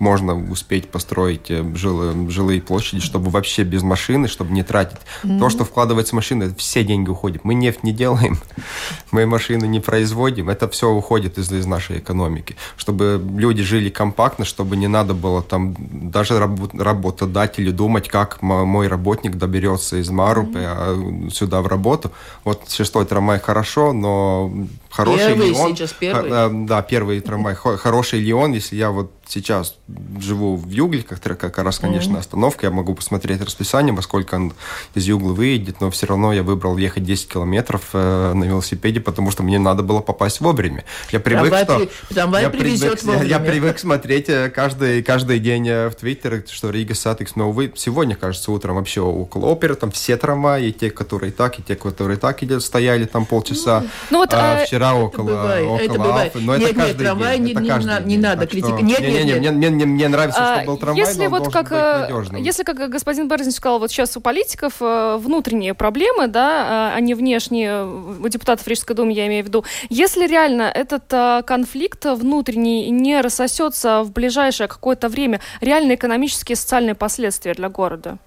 можно 0.00 0.34
успеть 0.50 0.88
построить 0.90 1.50
э, 1.50 1.62
жилые, 1.76 2.28
жилые 2.30 2.60
площади, 2.62 3.02
чтобы 3.02 3.30
вообще 3.30 3.64
без 3.64 3.82
машины, 3.82 4.28
чтобы 4.28 4.52
не 4.52 4.62
тратить. 4.62 4.98
Mm-hmm. 5.22 5.38
То, 5.38 5.50
что 5.50 5.64
вкладывается 5.64 6.12
в 6.12 6.16
машины, 6.16 6.52
все 6.56 6.82
деньги 6.82 7.10
уходят. 7.10 7.44
Мы 7.44 7.52
нефть 7.52 7.84
не 7.84 7.92
делаем, 7.92 8.38
мы 9.10 9.26
машины 9.26 9.66
не 9.66 9.78
производим, 9.78 10.48
это 10.48 10.68
все 10.68 10.88
уходит 10.88 11.36
из, 11.38 11.52
из 11.52 11.66
нашей 11.66 11.98
экономики. 11.98 12.56
Чтобы 12.78 13.22
люди 13.36 13.62
жили 13.62 13.90
компактно, 13.90 14.46
чтобы 14.46 14.78
не 14.78 14.88
надо 14.88 15.12
было 15.12 15.42
там 15.42 15.76
даже 16.10 16.38
работодателю 16.38 17.72
думать, 17.72 18.08
как 18.08 18.40
мой 18.40 18.88
работник 18.88 19.36
доберется 19.36 19.98
из 19.98 20.08
Марупы 20.08 20.60
mm-hmm. 20.60 21.30
сюда 21.30 21.60
в 21.60 21.66
работу. 21.66 22.10
Вот 22.44 22.70
шестой 22.70 23.04
трамвай 23.04 23.38
хорошо, 23.38 23.92
но 23.92 24.50
хороший 24.88 25.28
первый 25.28 25.48
ли 25.48 25.54
он? 25.54 25.76
сейчас 25.76 25.92
первый. 25.92 26.30
Э, 26.32 26.48
да, 26.50 26.80
первый 26.80 27.20
трамвай. 27.20 27.54
Хороший 27.54 28.20
ли 28.20 28.32
он, 28.32 28.52
если 28.52 28.76
я 28.76 28.90
вот 28.90 29.12
сейчас 29.30 29.76
живу 30.20 30.56
в 30.56 30.68
Югле, 30.68 31.02
как, 31.02 31.20
как 31.20 31.58
раз, 31.58 31.78
конечно, 31.78 32.16
mm-hmm. 32.16 32.20
остановка, 32.20 32.66
я 32.66 32.72
могу 32.72 32.94
посмотреть 32.94 33.40
расписание, 33.40 33.94
во 33.94 34.02
сколько 34.02 34.34
он 34.34 34.52
из 34.94 35.06
Югла 35.06 35.32
выедет, 35.32 35.80
но 35.80 35.90
все 35.90 36.06
равно 36.06 36.32
я 36.32 36.42
выбрал 36.42 36.76
ехать 36.76 37.04
10 37.04 37.28
километров 37.28 37.90
э, 37.92 38.32
на 38.34 38.44
велосипеде, 38.44 39.00
потому 39.00 39.30
что 39.30 39.42
мне 39.42 39.58
надо 39.58 39.82
было 39.82 40.00
попасть 40.00 40.40
вовремя. 40.40 40.84
Я 41.12 41.20
привык, 41.20 41.50
трамвай, 41.50 41.64
что... 41.64 41.78
При... 42.08 42.14
Трамвай 42.14 42.42
я 42.42 42.50
привык, 42.50 43.02
вовремя. 43.02 43.22
Я, 43.24 43.38
я 43.38 43.40
привык 43.40 43.78
смотреть 43.78 44.28
э, 44.28 44.50
каждый, 44.50 45.02
каждый 45.02 45.38
день 45.38 45.68
э, 45.68 45.88
в 45.88 45.94
Твиттере, 45.94 46.44
что 46.50 46.70
Рига 46.70 46.94
Сатекс, 46.94 47.36
но, 47.36 47.50
увы, 47.50 47.72
сегодня, 47.76 48.16
кажется, 48.16 48.50
утром 48.52 48.76
вообще 48.76 49.00
около 49.00 49.46
оперы, 49.46 49.74
там 49.74 49.90
все 49.90 50.16
трамваи, 50.16 50.68
и 50.68 50.72
те, 50.72 50.90
которые 50.90 51.32
так, 51.32 51.58
и 51.58 51.62
те, 51.62 51.76
которые 51.76 52.18
так 52.18 52.42
идет, 52.42 52.62
стояли 52.62 53.04
там 53.04 53.26
полчаса. 53.26 53.84
Ну, 54.10 54.18
вот, 54.18 54.30
а, 54.32 54.60
э, 54.60 54.66
вчера 54.66 54.94
около, 54.94 55.24
бывает, 55.24 55.66
около 55.66 55.78
это 55.78 55.98
бывает. 55.98 56.32
Но 56.34 56.56
нет, 56.56 56.70
это 56.70 56.78
каждый 56.78 56.88
нет, 56.88 56.98
трамвай 56.98 57.36
день. 57.36 57.44
не, 57.44 57.52
это 57.52 57.60
не, 57.60 57.68
каждый 57.68 57.88
не, 57.88 57.98
день. 57.98 58.08
не 58.08 58.16
надо 58.18 58.46
критиковать. 58.46 58.82
Нет, 58.82 59.00
нет, 59.00 59.19
нет, 59.24 59.40
нет, 59.40 59.54
нет. 59.54 59.54
Мне, 59.54 59.70
мне, 59.70 59.86
мне 59.86 60.08
нравится, 60.08 60.40
а, 60.40 60.56
что 60.56 60.66
был 60.66 60.76
трамвай, 60.76 61.04
если 61.04 61.24
но 61.24 61.30
вот 61.30 61.46
он 61.46 61.50
как, 61.50 61.70
быть 61.70 61.78
э, 61.78 61.98
надежным. 62.00 62.42
Если, 62.42 62.62
как 62.62 62.90
господин 62.90 63.28
Берзин 63.28 63.52
сказал, 63.52 63.78
вот 63.78 63.90
сейчас 63.90 64.16
у 64.16 64.20
политиков 64.20 64.74
э, 64.80 65.16
внутренние 65.18 65.74
проблемы, 65.74 66.26
да, 66.26 66.92
а 66.94 67.00
не 67.00 67.14
внешние, 67.14 67.84
у 67.84 68.28
депутатов 68.28 68.66
Рижской 68.66 68.96
думы, 68.96 69.12
я 69.12 69.26
имею 69.26 69.44
в 69.44 69.48
виду. 69.48 69.64
Если 69.88 70.26
реально 70.26 70.62
этот 70.62 71.04
э, 71.12 71.42
конфликт 71.46 72.04
внутренний 72.04 72.90
не 72.90 73.20
рассосется 73.20 74.02
в 74.02 74.12
ближайшее 74.12 74.68
какое-то 74.68 75.08
время, 75.08 75.40
реально 75.60 75.94
экономические 75.94 76.54
и 76.54 76.56
социальные 76.56 76.94
последствия 76.94 77.54
для 77.54 77.68
города? 77.68 78.18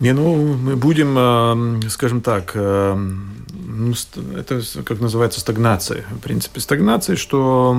Не, 0.00 0.12
ну, 0.12 0.54
мы 0.54 0.76
будем, 0.76 1.82
скажем 1.90 2.20
так, 2.20 2.54
ну, 2.54 3.94
это 4.36 4.60
как 4.84 5.00
называется 5.00 5.40
стагнация. 5.40 6.04
В 6.10 6.18
принципе, 6.20 6.60
стагнация, 6.60 7.16
что 7.16 7.76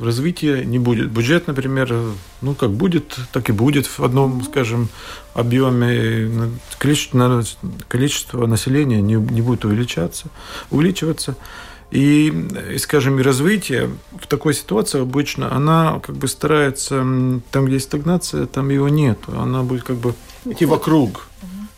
развития 0.00 0.64
не 0.64 0.78
будет. 0.78 1.10
Бюджет, 1.10 1.46
например, 1.46 1.94
ну, 2.40 2.54
как 2.54 2.70
будет, 2.70 3.18
так 3.32 3.48
и 3.50 3.52
будет 3.52 3.86
в 3.86 4.00
одном, 4.00 4.42
скажем, 4.42 4.88
объеме. 5.34 6.50
Количество, 6.78 7.42
количество 7.88 8.46
населения 8.46 9.02
не, 9.02 9.14
не 9.14 9.42
будет 9.42 9.64
увеличаться, 9.64 10.28
увеличиваться. 10.70 11.36
И, 11.90 12.76
скажем, 12.78 13.20
и 13.20 13.22
развитие 13.22 13.90
в 14.18 14.26
такой 14.26 14.52
ситуации 14.52 15.00
обычно, 15.00 15.54
она 15.54 16.00
как 16.00 16.16
бы 16.16 16.26
старается, 16.26 16.96
там, 17.50 17.66
где 17.66 17.74
есть 17.74 17.86
стагнация, 17.86 18.46
там 18.46 18.70
его 18.70 18.88
нет. 18.88 19.18
Она 19.28 19.62
будет 19.62 19.84
как 19.84 19.96
бы 19.96 20.14
идти 20.44 20.66
вокруг 20.66 21.28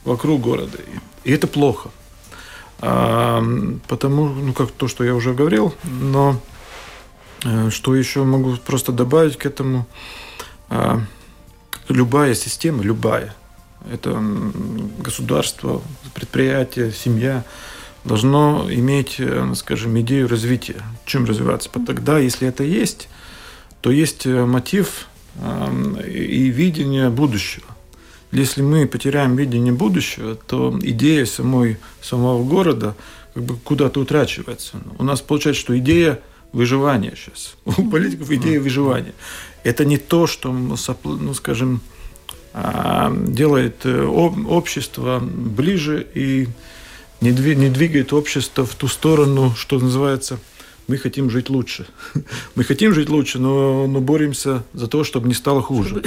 вокруг 0.07 0.41
города. 0.41 0.79
И 1.25 1.33
это 1.33 1.47
плохо. 1.47 1.91
А, 2.79 3.43
потому, 3.89 4.29
ну, 4.29 4.53
как 4.53 4.71
то, 4.71 4.89
что 4.89 5.05
я 5.05 5.15
уже 5.15 5.35
говорил, 5.35 5.75
но 5.85 6.41
э, 7.45 7.71
что 7.71 7.95
еще 7.95 8.25
могу 8.25 8.57
просто 8.57 8.93
добавить 8.93 9.37
к 9.37 9.47
этому? 9.47 9.87
А, 10.69 11.01
любая 11.89 12.35
система, 12.35 12.83
любая, 12.83 13.35
это 13.91 14.23
государство, 14.99 15.83
предприятие, 16.15 16.93
семья, 16.93 17.45
должно 18.05 18.67
иметь, 18.71 19.17
э, 19.19 19.53
скажем, 19.55 19.99
идею 20.01 20.29
развития, 20.29 20.83
чем 21.07 21.25
развиваться. 21.25 21.71
Тогда, 21.87 22.19
если 22.19 22.47
это 22.47 22.63
есть, 22.63 23.09
то 23.81 23.91
есть 23.91 24.27
э, 24.27 24.45
мотив 24.45 25.09
и 26.07 26.49
видение 26.49 27.11
будущего. 27.11 27.76
Если 28.37 28.61
мы 28.61 28.87
потеряем 28.87 29.35
видение 29.35 29.73
будущего, 29.73 30.35
то 30.35 30.79
идея 30.83 31.25
самой, 31.25 31.79
самого 32.03 32.45
города 32.45 32.95
как 33.33 33.43
бы 33.43 33.57
куда-то 33.57 34.01
утрачивается. 34.01 34.77
У 34.99 35.05
нас 35.05 35.23
получается, 35.23 35.63
что 35.63 35.79
идея 35.79 36.21
выживания 36.53 37.15
сейчас. 37.17 37.57
У 37.65 37.89
политиков 37.91 38.31
идея 38.31 38.61
выживания. 38.61 39.15
Это 39.65 39.87
не 39.87 39.97
то, 39.97 40.27
что, 40.27 40.53
ну, 40.53 40.77
скажем, 41.33 41.81
а, 42.53 43.11
делает 43.11 43.87
э, 43.87 44.05
общество 44.05 45.19
ближе 45.19 46.07
и 46.15 46.49
не 47.23 47.33
двигает 47.33 48.13
общество 48.13 48.67
в 48.67 48.75
ту 48.75 48.87
сторону, 48.87 49.55
что 49.57 49.79
называется, 49.79 50.39
мы 50.89 50.99
хотим 50.99 51.31
жить 51.31 51.51
лучше. 51.51 51.87
Мы 52.55 52.65
хотим 52.65 52.95
жить 52.95 53.09
лучше, 53.09 53.39
но, 53.39 53.87
но 53.87 54.01
боремся 54.01 54.63
за 54.73 54.87
то, 54.87 55.05
чтобы 55.05 55.29
не 55.29 55.35
стало 55.35 55.63
хуже. 55.63 55.97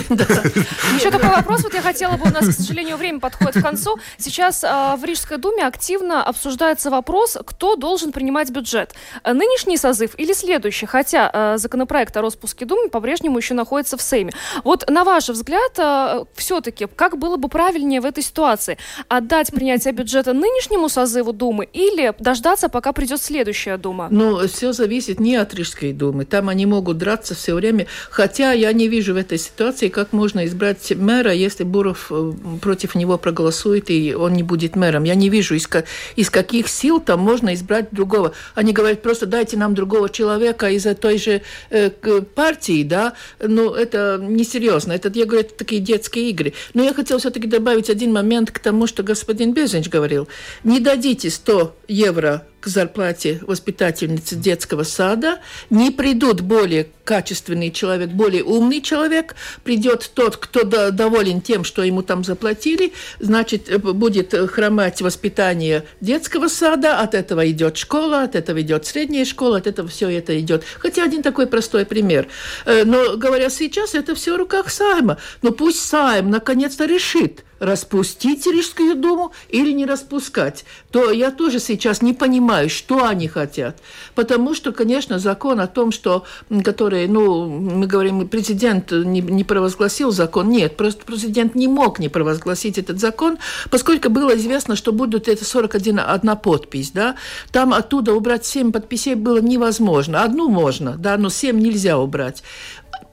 Еще 0.96 1.12
такой 1.12 1.30
вопрос, 1.30 1.64
вот 1.64 1.74
я 1.74 1.82
хотела 1.82 2.18
бы, 2.18 2.30
у 2.30 2.34
нас, 2.34 2.48
к 2.48 2.52
сожалению, 2.52 2.98
время 2.98 3.20
подходит 3.20 3.56
к 3.56 3.62
концу. 3.62 3.98
Сейчас 4.18 4.64
а, 4.64 4.96
в 4.96 5.04
Рижской 5.04 5.38
думе 5.38 5.66
активно 5.66 6.24
обсуждается 6.24 6.90
вопрос, 6.90 7.38
кто 7.46 7.76
должен 7.76 8.12
принимать 8.12 8.50
бюджет. 8.52 8.94
Нынешний 9.26 9.78
созыв 9.78 10.12
или 10.18 10.34
следующий? 10.34 10.86
Хотя 10.86 11.30
а, 11.32 11.58
законопроект 11.58 12.16
о 12.18 12.22
распуске 12.22 12.66
думы 12.66 12.90
по-прежнему 12.90 13.38
еще 13.38 13.54
находится 13.54 13.98
в 13.98 14.02
Сейме. 14.02 14.32
Вот 14.64 14.90
на 14.90 15.04
ваш 15.04 15.30
взгляд, 15.30 15.74
а, 15.78 16.26
все-таки, 16.36 16.88
как 16.96 17.18
было 17.18 17.38
бы 17.38 17.50
правильнее 17.50 18.02
в 18.02 18.06
этой 18.06 18.24
ситуации? 18.24 18.78
Отдать 19.08 19.52
принятие 19.52 19.94
бюджета 19.94 20.34
нынешнему 20.34 20.90
созыву 20.90 21.34
Думы 21.34 21.66
или 21.72 22.14
дождаться, 22.20 22.70
пока 22.70 22.92
придет 22.92 23.22
следующая 23.22 23.78
Дума? 23.78 24.08
Ну, 24.10 24.48
все 24.48 24.69
зависит 24.74 25.20
не 25.20 25.36
от 25.36 25.54
Рижской 25.54 25.94
Думы. 25.94 26.26
Там 26.26 26.50
они 26.50 26.66
могут 26.66 26.98
драться 26.98 27.36
все 27.36 27.54
время. 27.54 27.88
Хотя 28.10 28.52
я 28.52 28.72
не 28.74 28.88
вижу 28.88 29.14
в 29.14 29.18
этой 29.18 29.38
ситуации, 29.38 29.90
как 29.90 30.14
можно 30.14 30.46
избрать 30.46 30.92
мэра, 30.96 31.34
если 31.34 31.64
Буров 31.64 32.08
э, 32.12 32.34
против 32.62 32.96
него 32.96 33.18
проголосует, 33.18 33.90
и 33.90 34.14
он 34.14 34.34
не 34.34 34.44
будет 34.44 34.76
мэром. 34.76 35.04
Я 35.04 35.16
не 35.16 35.30
вижу, 35.30 35.56
из, 35.56 35.68
из 36.16 36.30
каких 36.30 36.68
сил 36.68 37.00
там 37.00 37.20
можно 37.20 37.54
избрать 37.54 37.88
другого. 37.92 38.34
Они 38.56 38.74
говорят, 38.74 39.02
просто 39.02 39.26
дайте 39.26 39.58
нам 39.58 39.76
другого 39.76 40.10
человека 40.10 40.70
из 40.70 40.84
той 41.00 41.18
же 41.18 41.42
э, 41.70 41.90
партии, 42.36 42.84
да, 42.84 43.14
но 43.40 43.76
это 43.76 44.20
несерьезно. 44.22 44.94
Это, 44.94 45.12
я 45.14 45.26
говорю, 45.26 45.42
это 45.42 45.56
такие 45.56 45.82
детские 45.82 46.30
игры. 46.30 46.54
Но 46.74 46.84
я 46.84 46.94
хотела 46.94 47.20
все-таки 47.20 47.48
добавить 47.48 47.90
один 47.90 48.14
момент 48.14 48.52
к 48.52 48.60
тому, 48.60 48.88
что 48.88 49.04
господин 49.04 49.54
Безинч 49.54 49.90
говорил. 49.90 50.28
Не 50.64 50.80
дадите 50.80 51.30
100 51.30 51.76
евро 51.88 52.46
к 52.60 52.68
зарплате 52.68 53.40
воспитательницы 53.42 54.36
детского 54.36 54.84
сада, 54.84 55.40
не 55.70 55.92
придут 55.92 56.42
более 56.42 56.88
качественный 57.04 57.72
человек, 57.72 58.10
более 58.10 58.44
умный 58.44 58.82
человек, 58.82 59.36
придет 59.64 60.12
тот, 60.14 60.38
кто 60.38 60.64
доволен 60.64 61.42
тем, 61.42 61.64
что 61.64 61.84
ему 61.84 62.04
там 62.04 62.24
заплатили, 62.24 62.94
значит, 63.20 63.70
э, 63.70 63.78
будет 63.78 64.34
хромать 64.52 65.02
воспитание 65.02 65.86
детского 66.02 66.48
сада, 66.50 67.00
от 67.00 67.16
этого 67.16 67.50
идет 67.50 67.78
школа, 67.78 68.24
от 68.24 68.36
этого 68.36 68.62
идет 68.62 68.86
средняя 68.86 69.26
школа, 69.26 69.58
от 69.58 69.68
этого 69.68 69.88
все 69.88 70.10
это 70.10 70.40
идет. 70.40 70.64
Хотя 70.78 71.04
один 71.04 71.24
такой 71.24 71.48
простой 71.48 71.86
пример. 71.86 72.28
Э, 72.66 72.84
но, 72.84 73.18
говоря 73.18 73.50
сейчас, 73.50 73.96
это 73.96 74.14
все 74.14 74.36
в 74.36 74.38
руках 74.38 74.70
Сайма. 74.70 75.18
Но 75.42 75.52
пусть 75.52 75.82
Сайм 75.82 76.30
наконец-то 76.30 76.86
решит, 76.86 77.44
распустить 77.60 78.46
Рижскую 78.48 78.96
думу 78.96 79.32
или 79.50 79.72
не 79.72 79.86
распускать, 79.86 80.66
то 80.92 81.12
я 81.12 81.32
тоже 81.32 81.60
сейчас 81.60 82.02
не 82.02 82.14
понимаю, 82.14 82.70
что 82.70 83.06
они 83.06 83.28
хотят. 83.28 83.78
Потому 84.16 84.54
что, 84.54 84.72
конечно, 84.72 85.20
закон 85.20 85.60
о 85.60 85.68
том, 85.68 85.92
что, 85.92 86.24
который, 86.64 87.08
ну, 87.08 87.48
мы 87.48 87.88
говорим, 87.88 88.28
президент 88.28 88.92
не, 88.92 89.22
не 89.22 89.44
провозгласил 89.44 90.12
закон. 90.12 90.50
Нет, 90.50 90.78
просто 90.78 91.06
президент 91.06 91.56
не 91.56 91.68
мог 91.68 92.00
не 92.00 92.10
провозгласить 92.10 92.78
этот 92.78 93.00
закон, 93.00 93.38
поскольку 93.70 94.10
было 94.10 94.36
известно, 94.36 94.76
что 94.76 94.92
будут 94.92 95.28
это 95.28 95.46
41 95.46 96.00
одна 96.00 96.36
подпись, 96.36 96.92
да. 96.92 97.16
Там 97.52 97.74
оттуда 97.74 98.14
убрать 98.14 98.46
7 98.46 98.72
подписей 98.72 99.16
было 99.16 99.40
невозможно. 99.40 100.24
Одну 100.24 100.50
можно, 100.50 100.96
да, 100.98 101.18
но 101.18 101.30
7 101.30 101.60
нельзя 101.60 101.98
убрать 101.98 102.44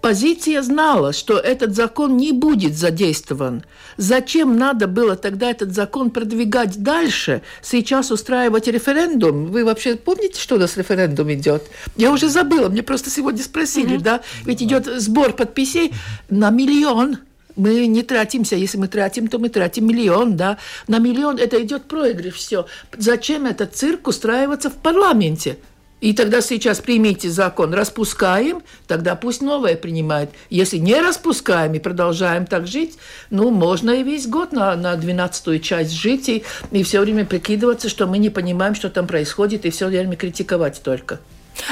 оппозиция 0.07 0.63
знала, 0.63 1.13
что 1.13 1.37
этот 1.37 1.75
закон 1.75 2.17
не 2.17 2.31
будет 2.31 2.77
задействован. 2.77 3.65
Зачем 3.97 4.57
надо 4.57 4.87
было 4.87 5.17
тогда 5.17 5.51
этот 5.51 5.75
закон 5.75 6.11
продвигать 6.11 6.81
дальше, 6.81 7.43
сейчас 7.61 8.13
устраивать 8.13 8.69
референдум? 8.69 9.47
Вы 9.47 9.65
вообще 9.65 9.97
помните, 9.97 10.41
что 10.41 10.55
у 10.55 10.59
нас 10.59 10.77
референдум 10.77 11.33
идет? 11.33 11.65
Я 11.97 12.13
уже 12.13 12.29
забыла, 12.29 12.69
мне 12.69 12.85
просто 12.85 13.11
сегодня 13.11 13.43
спросили, 13.43 13.97
mm-hmm. 13.97 14.03
да? 14.03 14.21
Ведь 14.45 14.63
идет 14.63 14.87
сбор 14.87 15.33
подписей 15.33 15.93
на 16.31 16.51
миллион 16.51 17.19
мы 17.57 17.87
не 17.87 18.03
тратимся. 18.03 18.55
Если 18.55 18.77
мы 18.77 18.87
тратим, 18.87 19.29
то 19.29 19.39
мы 19.39 19.49
тратим 19.49 19.87
миллион, 19.87 20.37
да. 20.37 20.59
На 20.89 20.99
миллион 20.99 21.39
это 21.39 21.61
идет 21.63 21.85
проигрыш, 21.85 22.35
все. 22.35 22.67
Зачем 22.97 23.47
этот 23.47 23.75
цирк 23.75 24.07
устраиваться 24.07 24.69
в 24.69 24.75
парламенте? 24.75 25.57
И 26.01 26.13
тогда 26.13 26.43
сейчас 26.43 26.81
примите 26.81 27.31
закон, 27.31 27.73
распускаем, 27.73 28.63
тогда 28.87 29.17
пусть 29.17 29.41
новое 29.41 29.77
принимает. 29.77 30.31
Если 30.51 30.77
не 30.77 31.01
распускаем 31.01 31.73
и 31.73 31.79
продолжаем 31.79 32.47
так 32.47 32.67
жить, 32.67 32.99
ну, 33.31 33.51
можно 33.51 33.91
и 33.91 34.03
весь 34.03 34.27
год 34.27 34.53
на, 34.53 34.77
на 34.77 34.95
12 34.97 35.63
часть 35.63 35.93
жить 35.93 36.29
и, 36.29 36.45
и 36.71 36.83
все 36.83 37.01
время 37.01 37.25
прикидываться, 37.25 37.89
что 37.89 38.07
мы 38.07 38.19
не 38.19 38.29
понимаем, 38.29 38.75
что 38.75 38.91
там 38.91 39.07
происходит, 39.07 39.65
и 39.65 39.71
все 39.71 39.87
время 39.87 40.17
критиковать 40.17 40.83
только. 40.83 41.19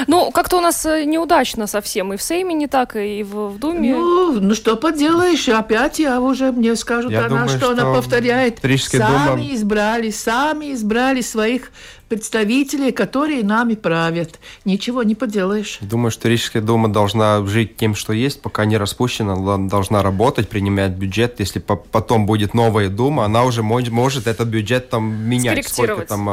Ну, 0.06 0.30
как-то 0.30 0.58
у 0.58 0.60
нас 0.60 0.84
э, 0.86 1.04
неудачно 1.04 1.66
совсем. 1.66 2.12
И 2.12 2.16
в 2.16 2.22
Сейме 2.22 2.54
не 2.54 2.66
так, 2.66 2.96
и 2.96 3.22
в, 3.22 3.50
в 3.50 3.58
Думе. 3.58 3.94
Ну, 3.94 4.40
ну 4.40 4.54
что 4.54 4.76
поделаешь, 4.76 5.48
опять 5.48 5.98
я 5.98 6.20
уже 6.20 6.52
мне 6.52 6.74
скажут, 6.76 7.12
я 7.12 7.20
она, 7.20 7.28
думаю, 7.28 7.48
что, 7.48 7.58
что 7.58 7.70
она 7.70 7.92
повторяет. 7.92 8.60
Сами 8.60 9.42
Дума... 9.42 9.54
избрали, 9.54 10.10
сами 10.10 10.72
избрали 10.72 11.20
своих 11.20 11.70
представителей, 12.14 12.92
которые 12.92 13.42
нами 13.42 13.74
правят. 13.74 14.38
Ничего 14.64 15.02
не 15.02 15.16
поделаешь. 15.16 15.78
Думаю, 15.80 16.12
что 16.12 16.28
Рижская 16.28 16.62
дума 16.62 16.88
должна 16.88 17.44
жить 17.44 17.76
тем, 17.76 17.96
что 17.96 18.12
есть, 18.12 18.40
пока 18.40 18.64
не 18.66 18.76
распущена, 18.76 19.58
должна 19.58 20.00
работать, 20.02 20.48
принимать 20.48 20.92
бюджет. 20.92 21.40
Если 21.40 21.58
потом 21.58 22.26
будет 22.26 22.54
новая 22.54 22.88
дума, 22.88 23.24
она 23.24 23.44
уже 23.44 23.62
может 23.64 24.28
этот 24.28 24.46
бюджет 24.48 24.90
там 24.90 25.12
менять, 25.12 25.66
сколько 25.66 26.02
там 26.06 26.28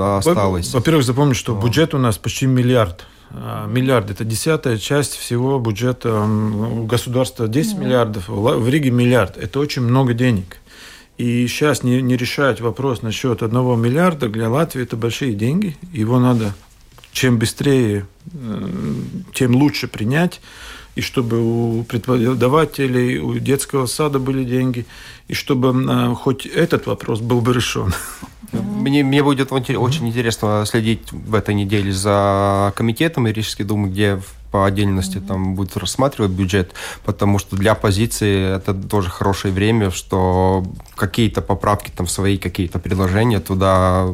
осталось. 0.00 0.72
Во-первых, 0.72 1.04
запомни, 1.04 1.34
что 1.34 1.54
бюджет 1.54 1.92
у 1.92 1.98
нас 1.98 2.16
почти 2.16 2.46
миллиард 2.46 3.04
а, 3.30 3.66
миллиард. 3.66 4.10
Это 4.10 4.24
десятая 4.24 4.78
часть 4.78 5.16
всего 5.16 5.58
бюджета 5.58 6.26
государства. 6.84 7.48
10 7.48 7.74
mm 7.74 7.80
миллиардов, 7.80 8.28
в 8.28 8.68
Риге 8.68 8.90
миллиард. 8.90 9.36
Это 9.36 9.58
очень 9.58 9.82
много 9.82 10.14
денег. 10.14 10.58
И 11.18 11.46
сейчас 11.46 11.82
не, 11.82 12.02
не 12.02 12.16
решать 12.16 12.60
вопрос 12.60 13.02
насчет 13.02 13.42
одного 13.42 13.74
миллиарда 13.76 14.28
для 14.28 14.50
Латвии 14.50 14.82
это 14.82 14.96
большие 14.96 15.32
деньги. 15.34 15.76
Его 15.92 16.18
надо 16.18 16.54
чем 17.16 17.38
быстрее, 17.38 18.06
э, 18.34 18.68
тем 19.32 19.56
лучше 19.56 19.88
принять. 19.88 20.42
И 20.96 21.00
чтобы 21.00 21.40
у 21.40 21.82
преподавателей, 21.84 23.18
у 23.18 23.38
детского 23.38 23.86
сада 23.86 24.18
были 24.18 24.44
деньги, 24.44 24.86
и 25.28 25.34
чтобы 25.34 25.68
э, 25.68 26.14
хоть 26.14 26.44
этот 26.46 26.86
вопрос 26.86 27.20
был 27.20 27.40
бы 27.40 27.54
решен. 27.54 27.92
Мне, 28.52 29.02
мне 29.02 29.22
будет 29.22 29.50
очень 29.52 30.08
интересно 30.08 30.64
следить 30.66 31.10
в 31.10 31.34
этой 31.34 31.54
неделе 31.54 31.92
за 31.92 32.72
комитетом 32.76 33.26
Рижской 33.26 33.64
думы, 33.64 33.88
где 33.88 34.20
по 34.56 34.64
отдельности 34.64 35.18
там 35.18 35.54
будет 35.54 35.76
рассматривать 35.76 36.30
бюджет, 36.30 36.72
потому 37.04 37.38
что 37.38 37.56
для 37.56 37.72
оппозиции 37.72 38.56
это 38.56 38.72
тоже 38.72 39.10
хорошее 39.10 39.52
время, 39.52 39.90
что 39.90 40.64
какие-то 40.94 41.42
поправки 41.42 41.92
там 41.94 42.06
свои 42.06 42.38
какие-то 42.38 42.78
предложения 42.78 43.40
туда 43.40 44.08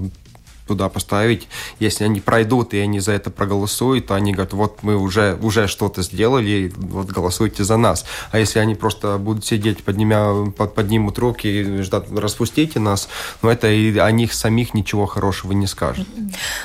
туда 0.67 0.89
поставить. 0.89 1.49
Если 1.79 2.05
они 2.05 2.21
пройдут 2.21 2.75
и 2.75 2.79
они 2.79 3.01
за 3.01 3.13
это 3.13 3.31
проголосуют, 3.31 4.07
то 4.07 4.15
они 4.15 4.33
говорят, 4.33 4.53
вот 4.53 4.83
мы 4.83 4.97
уже, 4.97 5.37
уже 5.43 5.67
что-то 5.67 6.03
сделали, 6.03 6.73
вот 6.77 7.09
голосуйте 7.09 7.65
за 7.65 7.77
нас. 7.77 8.05
А 8.31 8.39
если 8.39 8.59
они 8.59 8.75
просто 8.75 9.19
будут 9.19 9.45
сидеть, 9.45 9.83
поднимя, 9.85 10.51
под, 10.57 10.75
поднимут 10.75 11.19
руки 11.19 11.47
и 11.47 11.83
ждать, 11.83 12.05
распустите 12.11 12.79
нас, 12.79 13.09
ну 13.43 13.51
это 13.51 13.69
и 13.69 13.99
о 13.99 14.11
них 14.11 14.33
самих 14.33 14.75
ничего 14.75 15.07
хорошего 15.07 15.53
не 15.53 15.67
скажет. 15.67 16.07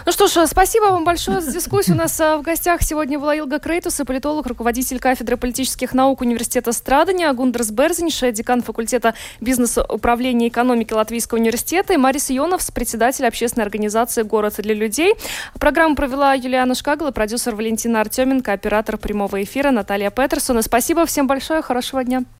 Ну 0.05 0.11
что 0.11 0.27
ж, 0.27 0.47
спасибо 0.47 0.85
вам 0.85 1.03
большое 1.03 1.41
за 1.41 1.51
дискуссию. 1.51 1.95
У 1.95 1.97
нас 1.99 2.19
а, 2.21 2.37
в 2.37 2.43
гостях 2.43 2.83
сегодня 2.83 3.19
была 3.19 3.37
Илга 3.37 3.59
Крейтус, 3.59 3.99
политолог, 4.05 4.45
руководитель 4.45 4.99
кафедры 4.99 5.37
политических 5.37 5.93
наук 5.93 6.21
Университета 6.21 6.71
Страдания, 6.71 7.31
Гундерс 7.33 7.71
Берзинш, 7.71 8.21
декан 8.31 8.61
факультета 8.61 9.15
бизнеса 9.41 9.83
управления 9.83 10.47
экономики 10.47 10.93
Латвийского 10.93 11.39
университета, 11.39 11.93
и 11.93 11.97
Марис 11.97 12.29
Ионовс, 12.29 12.71
председатель 12.71 13.25
общественной 13.25 13.65
организации 13.65 13.86
организации 13.87 14.23
«Город 14.23 14.55
для 14.57 14.73
людей». 14.73 15.13
Программу 15.59 15.95
провела 15.95 16.33
Юлиана 16.33 16.75
Шкагла, 16.75 17.11
продюсер 17.11 17.55
Валентина 17.55 18.01
Артеменко, 18.01 18.51
оператор 18.51 18.97
прямого 18.97 19.41
эфира 19.41 19.71
Наталья 19.71 20.09
Петерсона. 20.11 20.61
Спасибо 20.61 21.05
всем 21.05 21.27
большое, 21.27 21.61
хорошего 21.61 22.03
дня. 22.03 22.23